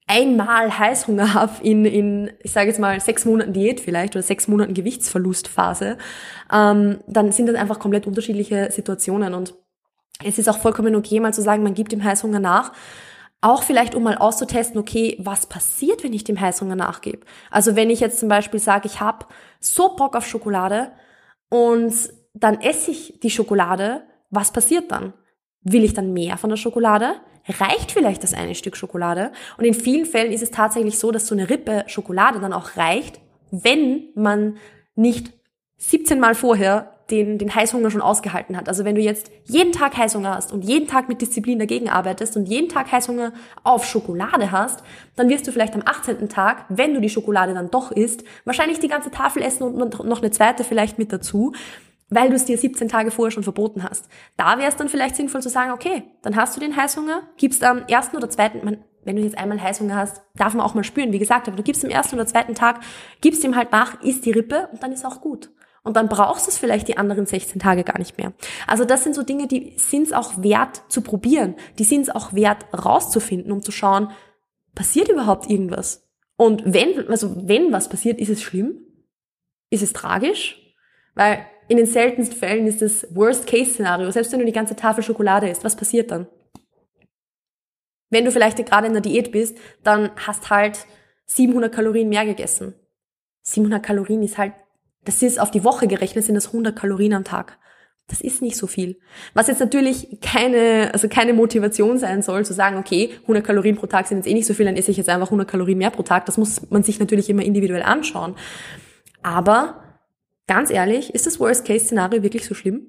einmal 0.08 0.78
Heißhunger 0.78 1.34
habe 1.34 1.64
in, 1.64 1.86
in 1.86 2.32
ich 2.44 2.52
sage 2.52 2.68
jetzt 2.68 2.80
mal, 2.80 3.00
sechs 3.00 3.26
Monaten 3.26 3.54
Diät 3.54 3.80
vielleicht 3.80 4.16
oder 4.16 4.24
sechs 4.24 4.48
Monaten 4.48 4.74
Gewichtsverlustphase, 4.74 5.98
ähm, 6.52 7.00
dann 7.08 7.32
sind 7.32 7.48
das 7.48 7.56
einfach 7.56 7.80
komplett 7.80 8.06
unterschiedliche 8.06 8.70
Situationen. 8.72 9.34
Und 9.34 9.56
es 10.24 10.38
ist 10.38 10.50
auch 10.50 10.60
vollkommen 10.60 10.96
okay, 10.96 11.20
mal 11.20 11.34
zu 11.34 11.42
sagen, 11.42 11.64
man 11.64 11.74
gibt 11.74 11.94
dem 11.94 12.04
Heißhunger 12.04 12.40
nach 12.40 12.74
auch 13.42 13.64
vielleicht, 13.64 13.96
um 13.96 14.04
mal 14.04 14.18
auszutesten, 14.18 14.80
okay, 14.80 15.18
was 15.20 15.48
passiert, 15.48 16.04
wenn 16.04 16.14
ich 16.14 16.24
dem 16.24 16.40
Heißhunger 16.40 16.76
nachgebe? 16.76 17.26
Also 17.50 17.76
wenn 17.76 17.90
ich 17.90 18.00
jetzt 18.00 18.20
zum 18.20 18.30
Beispiel 18.30 18.60
sage, 18.60 18.88
ich 18.88 19.02
habe 19.02 19.26
so 19.60 19.96
Bock 19.96 20.16
auf 20.16 20.28
Schokolade 20.28 20.92
und 21.50 21.94
dann 22.34 22.62
esse 22.62 22.92
ich 22.92 23.20
die 23.22 23.32
Schokolade, 23.32 24.04
was 24.30 24.52
passiert 24.52 24.92
dann? 24.92 25.14
Will 25.64 25.84
ich 25.84 25.94
dann 25.94 26.14
mehr 26.14 26.38
von 26.38 26.52
der 26.52 26.58
Schokolade? 26.58 27.16
Reicht 27.48 27.92
vielleicht 27.92 28.24
das 28.24 28.34
eine 28.34 28.56
Stück 28.56 28.78
Schokolade? 28.78 29.32
Und 29.58 29.66
in 29.66 29.74
vielen 29.74 30.06
Fällen 30.06 30.32
ist 30.32 30.44
es 30.44 30.52
tatsächlich 30.52 31.00
so, 31.00 31.12
dass 31.12 31.28
so 31.28 31.36
eine 31.36 31.50
Rippe 31.50 31.84
Schokolade 31.88 32.40
dann 32.40 32.54
auch 32.54 32.78
reicht, 32.78 33.20
wenn 33.50 34.10
man 34.16 34.58
nicht 34.96 35.34
17 35.78 36.20
Mal 36.20 36.36
vorher 36.36 37.01
den, 37.12 37.38
den 37.38 37.54
Heißhunger 37.54 37.92
schon 37.92 38.02
ausgehalten 38.02 38.58
hat. 38.58 38.70
Also 38.70 38.86
wenn 38.86 38.96
du 38.96 39.02
jetzt 39.02 39.32
jeden 39.46 39.74
Tag 39.74 39.98
Heißhunger 39.98 40.36
hast 40.36 40.52
und 40.52 40.64
jeden 40.64 40.88
Tag 40.88 41.10
mit 41.10 41.22
Disziplin 41.22 41.60
dagegen 41.60 41.90
arbeitest 41.90 42.38
und 42.38 42.46
jeden 42.48 42.70
Tag 42.70 42.92
Heißhunger 42.92 43.34
auf 43.64 43.86
Schokolade 43.86 44.52
hast, 44.52 44.84
dann 45.16 45.30
wirst 45.30 45.46
du 45.48 45.52
vielleicht 45.52 45.76
am 45.76 45.84
18. 45.86 46.30
Tag, 46.30 46.66
wenn 46.70 46.94
du 46.94 47.02
die 47.02 47.10
Schokolade 47.10 47.54
dann 47.54 47.70
doch 47.70 47.92
isst, 47.92 48.24
wahrscheinlich 48.46 48.80
die 48.80 48.88
ganze 48.88 49.12
Tafel 49.12 49.44
essen 49.44 49.64
und 49.64 50.04
noch 50.04 50.22
eine 50.22 50.32
zweite 50.32 50.64
vielleicht 50.64 50.98
mit 50.98 51.12
dazu, 51.12 51.54
weil 52.10 52.30
du 52.30 52.36
es 52.36 52.46
dir 52.46 52.58
17 52.58 52.90
Tage 52.90 53.10
vorher 53.10 53.32
schon 53.32 53.44
verboten 53.44 53.84
hast. 53.84 54.06
Da 54.38 54.58
wäre 54.58 54.70
es 54.70 54.76
dann 54.76 54.90
vielleicht 54.90 55.16
sinnvoll 55.16 55.42
zu 55.42 55.50
sagen, 55.50 55.72
okay, 55.72 56.04
dann 56.22 56.36
hast 56.36 56.56
du 56.56 56.60
den 56.60 56.76
Heißhunger, 56.76 57.24
gibst 57.38 57.64
am 57.64 57.84
ersten 57.88 58.18
oder 58.18 58.30
zweiten, 58.30 58.64
man, 58.64 58.78
wenn 59.04 59.16
du 59.16 59.24
jetzt 59.24 59.38
einmal 59.38 59.62
Heißhunger 59.62 59.96
hast, 59.96 60.22
darf 60.36 60.54
man 60.54 60.66
auch 60.66 60.74
mal 60.74 60.84
spüren, 60.84 61.12
wie 61.14 61.20
gesagt, 61.20 61.48
aber 61.48 61.58
du 61.58 61.64
gibst 61.64 61.84
am 61.84 61.90
ersten 61.90 62.16
oder 62.16 62.28
zweiten 62.28 62.54
Tag, 62.54 62.82
gibst 63.22 63.44
ihm 63.44 63.56
halt 63.56 63.72
nach, 63.72 64.02
isst 64.02 64.26
die 64.26 64.32
Rippe 64.32 64.70
und 64.72 64.84
dann 64.84 64.92
ist 64.92 65.06
auch 65.06 65.22
gut. 65.22 65.50
Und 65.84 65.98
dann 65.98 66.10
brauchst 66.10 66.46
du 66.46 66.52
es 66.52 66.58
vielleicht 66.58 66.88
die 66.88 66.98
anderen 66.98 67.26
16 67.26 67.60
Tage 67.60 67.84
gar 67.84 67.98
nicht 67.98 68.18
mehr. 68.18 68.34
Also 68.68 68.86
das 68.86 69.04
sind 69.04 69.16
so 69.16 69.24
Dinge, 69.24 69.48
die 69.48 69.74
sind 69.78 70.04
es 70.04 70.14
auch 70.14 70.44
wert 70.44 70.84
zu 70.90 71.02
probieren. 71.02 71.56
Die 71.80 71.84
sind 71.84 72.02
es 72.02 72.10
auch 72.10 72.34
wert 72.34 72.66
rauszufinden, 72.74 73.52
um 73.52 73.64
zu 73.64 73.72
schauen, 73.72 74.12
passiert 74.76 75.10
überhaupt 75.10 75.50
irgendwas? 75.50 76.08
Und 76.38 76.64
wenn, 76.66 77.08
also 77.10 77.48
wenn 77.48 77.72
was 77.72 77.90
passiert, 77.90 78.20
ist 78.20 78.30
es 78.30 78.42
schlimm? 78.42 78.80
Ist 79.70 79.84
es 79.84 79.94
tragisch? 79.94 80.60
Weil 81.16 81.46
in 81.68 81.78
den 81.78 81.86
seltensten 81.86 82.38
Fällen 82.38 82.68
ist 82.68 82.82
das 82.82 83.08
Worst-Case-Szenario. 83.16 84.12
Selbst 84.12 84.32
wenn 84.32 84.40
du 84.40 84.46
die 84.46 84.52
ganze 84.52 84.76
Tafel 84.76 85.04
Schokolade 85.04 85.50
isst, 85.50 85.64
was 85.64 85.76
passiert 85.76 86.12
dann? 86.12 86.28
Wenn 88.10 88.26
du 88.26 88.32
vielleicht 88.32 88.64
gerade 88.66 88.88
in 88.88 88.94
der 88.94 89.02
Diät 89.02 89.32
bist, 89.32 89.58
dann 89.84 90.12
hast 90.16 90.50
halt 90.50 90.86
700 91.28 91.74
Kalorien 91.74 92.10
mehr 92.10 92.26
gegessen. 92.26 92.76
700 93.44 93.82
Kalorien 93.82 94.22
ist 94.22 94.38
halt 94.38 94.54
das 95.04 95.22
ist 95.22 95.40
auf 95.40 95.52
die 95.52 95.64
Woche 95.64 95.88
gerechnet, 95.88 96.26
sind 96.26 96.36
das 96.36 96.48
100 96.48 96.76
Kalorien 96.76 97.14
am 97.14 97.24
Tag. 97.24 97.58
Das 98.08 98.22
ist 98.22 98.42
nicht 98.42 98.58
so 98.58 98.68
viel. 98.68 99.00
Was 99.34 99.48
jetzt 99.48 99.60
natürlich 99.60 100.20
keine, 100.22 100.90
also 100.94 101.08
keine 101.08 101.34
Motivation 101.34 101.98
sein 101.98 102.22
soll, 102.22 102.46
zu 102.46 102.54
sagen, 102.54 102.78
okay, 102.78 103.12
100 103.22 103.44
Kalorien 103.44 103.78
pro 103.78 103.88
Tag 103.88 104.08
sind 104.08 104.18
jetzt 104.18 104.28
eh 104.28 104.34
nicht 104.34 104.46
so 104.46 104.54
viel, 104.54 104.66
dann 104.66 104.76
esse 104.76 104.92
ich 104.92 104.98
jetzt 104.98 105.10
einfach 105.10 105.28
100 105.28 105.48
Kalorien 105.48 105.78
mehr 105.78 105.92
pro 105.92 106.04
Tag. 106.04 106.26
Das 106.26 106.38
muss 106.38 106.70
man 106.70 106.84
sich 106.84 107.00
natürlich 107.00 107.30
immer 107.30 107.44
individuell 107.44 107.84
anschauen. 107.84 108.36
Aber 109.24 109.82
ganz 110.48 110.70
ehrlich, 110.72 111.16
ist 111.16 111.26
das 111.26 111.40
Worst-Case-Szenario 111.40 112.22
wirklich 112.22 112.46
so 112.46 112.54
schlimm? 112.54 112.88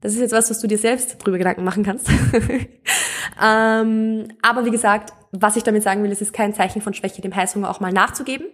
Das 0.00 0.12
ist 0.12 0.20
jetzt 0.20 0.32
was, 0.32 0.50
was 0.50 0.60
du 0.60 0.68
dir 0.68 0.78
selbst 0.78 1.16
drüber 1.18 1.38
Gedanken 1.38 1.64
machen 1.64 1.82
kannst. 1.82 2.08
ähm, 3.42 4.28
aber 4.40 4.64
wie 4.64 4.70
gesagt, 4.70 5.12
was 5.32 5.56
ich 5.56 5.64
damit 5.64 5.82
sagen 5.82 6.04
will, 6.04 6.12
es 6.12 6.20
ist 6.20 6.32
kein 6.32 6.54
Zeichen 6.54 6.80
von 6.80 6.94
Schwäche, 6.94 7.22
dem 7.22 7.34
Heißhunger 7.34 7.68
auch 7.68 7.80
mal 7.80 7.92
nachzugeben. 7.92 8.46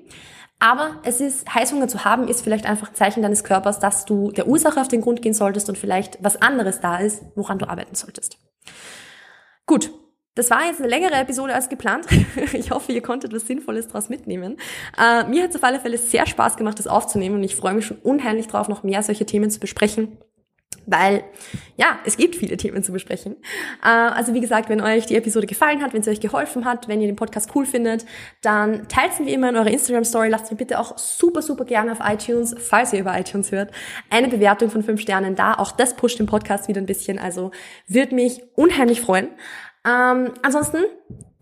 Aber 0.62 1.00
es 1.02 1.20
ist, 1.20 1.52
Heißhunger 1.52 1.88
zu 1.88 2.04
haben, 2.04 2.28
ist 2.28 2.42
vielleicht 2.42 2.66
einfach 2.66 2.90
ein 2.90 2.94
Zeichen 2.94 3.20
deines 3.20 3.42
Körpers, 3.42 3.80
dass 3.80 4.04
du 4.04 4.30
der 4.30 4.46
Ursache 4.46 4.80
auf 4.80 4.86
den 4.86 5.00
Grund 5.00 5.20
gehen 5.20 5.34
solltest 5.34 5.68
und 5.68 5.76
vielleicht 5.76 6.22
was 6.22 6.40
anderes 6.40 6.78
da 6.78 6.98
ist, 6.98 7.24
woran 7.34 7.58
du 7.58 7.68
arbeiten 7.68 7.96
solltest. 7.96 8.38
Gut. 9.66 9.90
Das 10.34 10.50
war 10.50 10.64
jetzt 10.64 10.80
eine 10.80 10.88
längere 10.88 11.16
Episode 11.16 11.52
als 11.52 11.68
geplant. 11.68 12.06
Ich 12.54 12.70
hoffe, 12.70 12.92
ihr 12.92 13.02
konntet 13.02 13.34
was 13.34 13.46
Sinnvolles 13.46 13.88
daraus 13.88 14.08
mitnehmen. 14.08 14.56
Äh, 14.96 15.24
mir 15.24 15.42
hat 15.42 15.50
es 15.50 15.56
auf 15.56 15.64
alle 15.64 15.80
Fälle 15.80 15.98
sehr 15.98 16.26
Spaß 16.26 16.56
gemacht, 16.56 16.78
das 16.78 16.86
aufzunehmen 16.86 17.36
und 17.36 17.42
ich 17.42 17.56
freue 17.56 17.74
mich 17.74 17.84
schon 17.84 17.98
unheimlich 17.98 18.46
drauf, 18.46 18.68
noch 18.68 18.82
mehr 18.82 19.02
solche 19.02 19.26
Themen 19.26 19.50
zu 19.50 19.60
besprechen 19.60 20.16
weil 20.86 21.24
ja, 21.76 21.98
es 22.04 22.16
gibt 22.16 22.36
viele 22.36 22.56
Themen 22.56 22.82
zu 22.82 22.92
besprechen. 22.92 23.36
Äh, 23.82 23.88
also 23.88 24.34
wie 24.34 24.40
gesagt, 24.40 24.68
wenn 24.68 24.80
euch 24.80 25.06
die 25.06 25.16
Episode 25.16 25.46
gefallen 25.46 25.82
hat, 25.82 25.94
wenn 25.94 26.02
sie 26.02 26.10
euch 26.10 26.20
geholfen 26.20 26.64
hat, 26.64 26.88
wenn 26.88 27.00
ihr 27.00 27.06
den 27.06 27.16
Podcast 27.16 27.50
cool 27.54 27.66
findet, 27.66 28.04
dann 28.42 28.88
teilt 28.88 29.14
sie 29.14 29.26
wie 29.26 29.32
immer 29.32 29.48
in 29.48 29.56
eurer 29.56 29.70
Instagram 29.70 30.04
Story. 30.04 30.28
Lasst 30.28 30.50
mir 30.50 30.56
bitte 30.56 30.78
auch 30.78 30.98
super, 30.98 31.42
super 31.42 31.64
gerne 31.64 31.92
auf 31.92 31.98
iTunes, 32.02 32.54
falls 32.58 32.92
ihr 32.92 33.00
über 33.00 33.18
iTunes 33.18 33.52
hört, 33.52 33.70
eine 34.10 34.28
Bewertung 34.28 34.70
von 34.70 34.82
fünf 34.82 35.00
Sternen 35.00 35.34
da. 35.34 35.54
Auch 35.54 35.72
das 35.72 35.94
pusht 35.94 36.18
den 36.18 36.26
Podcast 36.26 36.68
wieder 36.68 36.80
ein 36.80 36.86
bisschen. 36.86 37.18
Also 37.18 37.50
wird 37.88 38.12
mich 38.12 38.42
unheimlich 38.54 39.00
freuen. 39.00 39.28
Ähm, 39.84 40.32
ansonsten 40.42 40.78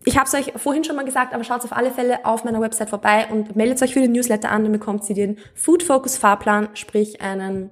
ich 0.03 0.17
habe 0.17 0.25
es 0.25 0.33
euch 0.33 0.53
vorhin 0.55 0.83
schon 0.83 0.95
mal 0.95 1.05
gesagt, 1.05 1.33
aber 1.33 1.43
schaut 1.43 1.63
auf 1.63 1.73
alle 1.73 1.91
Fälle 1.91 2.25
auf 2.25 2.43
meiner 2.43 2.59
Website 2.59 2.89
vorbei 2.89 3.27
und 3.29 3.55
meldet 3.55 3.81
euch 3.83 3.93
für 3.93 3.99
den 3.99 4.13
Newsletter 4.13 4.49
an, 4.49 4.63
dann 4.63 4.71
bekommt 4.71 5.07
ihr 5.09 5.15
den 5.15 5.37
Food 5.53 5.83
Focus 5.83 6.17
Fahrplan, 6.17 6.69
sprich 6.73 7.21
einen 7.21 7.69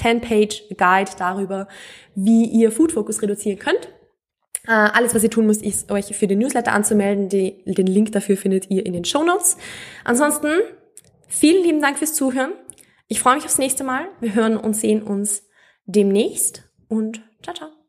10-Page-Guide 0.00 1.12
darüber, 1.18 1.68
wie 2.14 2.44
ihr 2.44 2.72
Food 2.72 2.92
Focus 2.92 3.22
reduzieren 3.22 3.58
könnt. 3.58 3.88
Äh, 4.66 4.72
alles, 4.72 5.14
was 5.14 5.22
ihr 5.22 5.30
tun 5.30 5.46
müsst, 5.46 5.62
ist 5.62 5.90
euch 5.90 6.06
für 6.16 6.26
den 6.26 6.38
Newsletter 6.38 6.72
anzumelden. 6.72 7.28
Die, 7.28 7.62
den 7.64 7.86
Link 7.86 8.12
dafür 8.12 8.36
findet 8.36 8.70
ihr 8.70 8.84
in 8.84 8.92
den 8.92 9.04
Show 9.04 9.24
Notes. 9.24 9.56
Ansonsten, 10.04 10.48
vielen 11.28 11.64
lieben 11.64 11.80
Dank 11.80 11.98
fürs 11.98 12.14
Zuhören. 12.14 12.52
Ich 13.08 13.20
freue 13.20 13.36
mich 13.36 13.44
aufs 13.44 13.58
nächste 13.58 13.84
Mal. 13.84 14.06
Wir 14.20 14.34
hören 14.34 14.56
und 14.56 14.74
sehen 14.74 15.02
uns 15.02 15.44
demnächst 15.86 16.70
und 16.88 17.22
ciao, 17.42 17.54
ciao. 17.54 17.79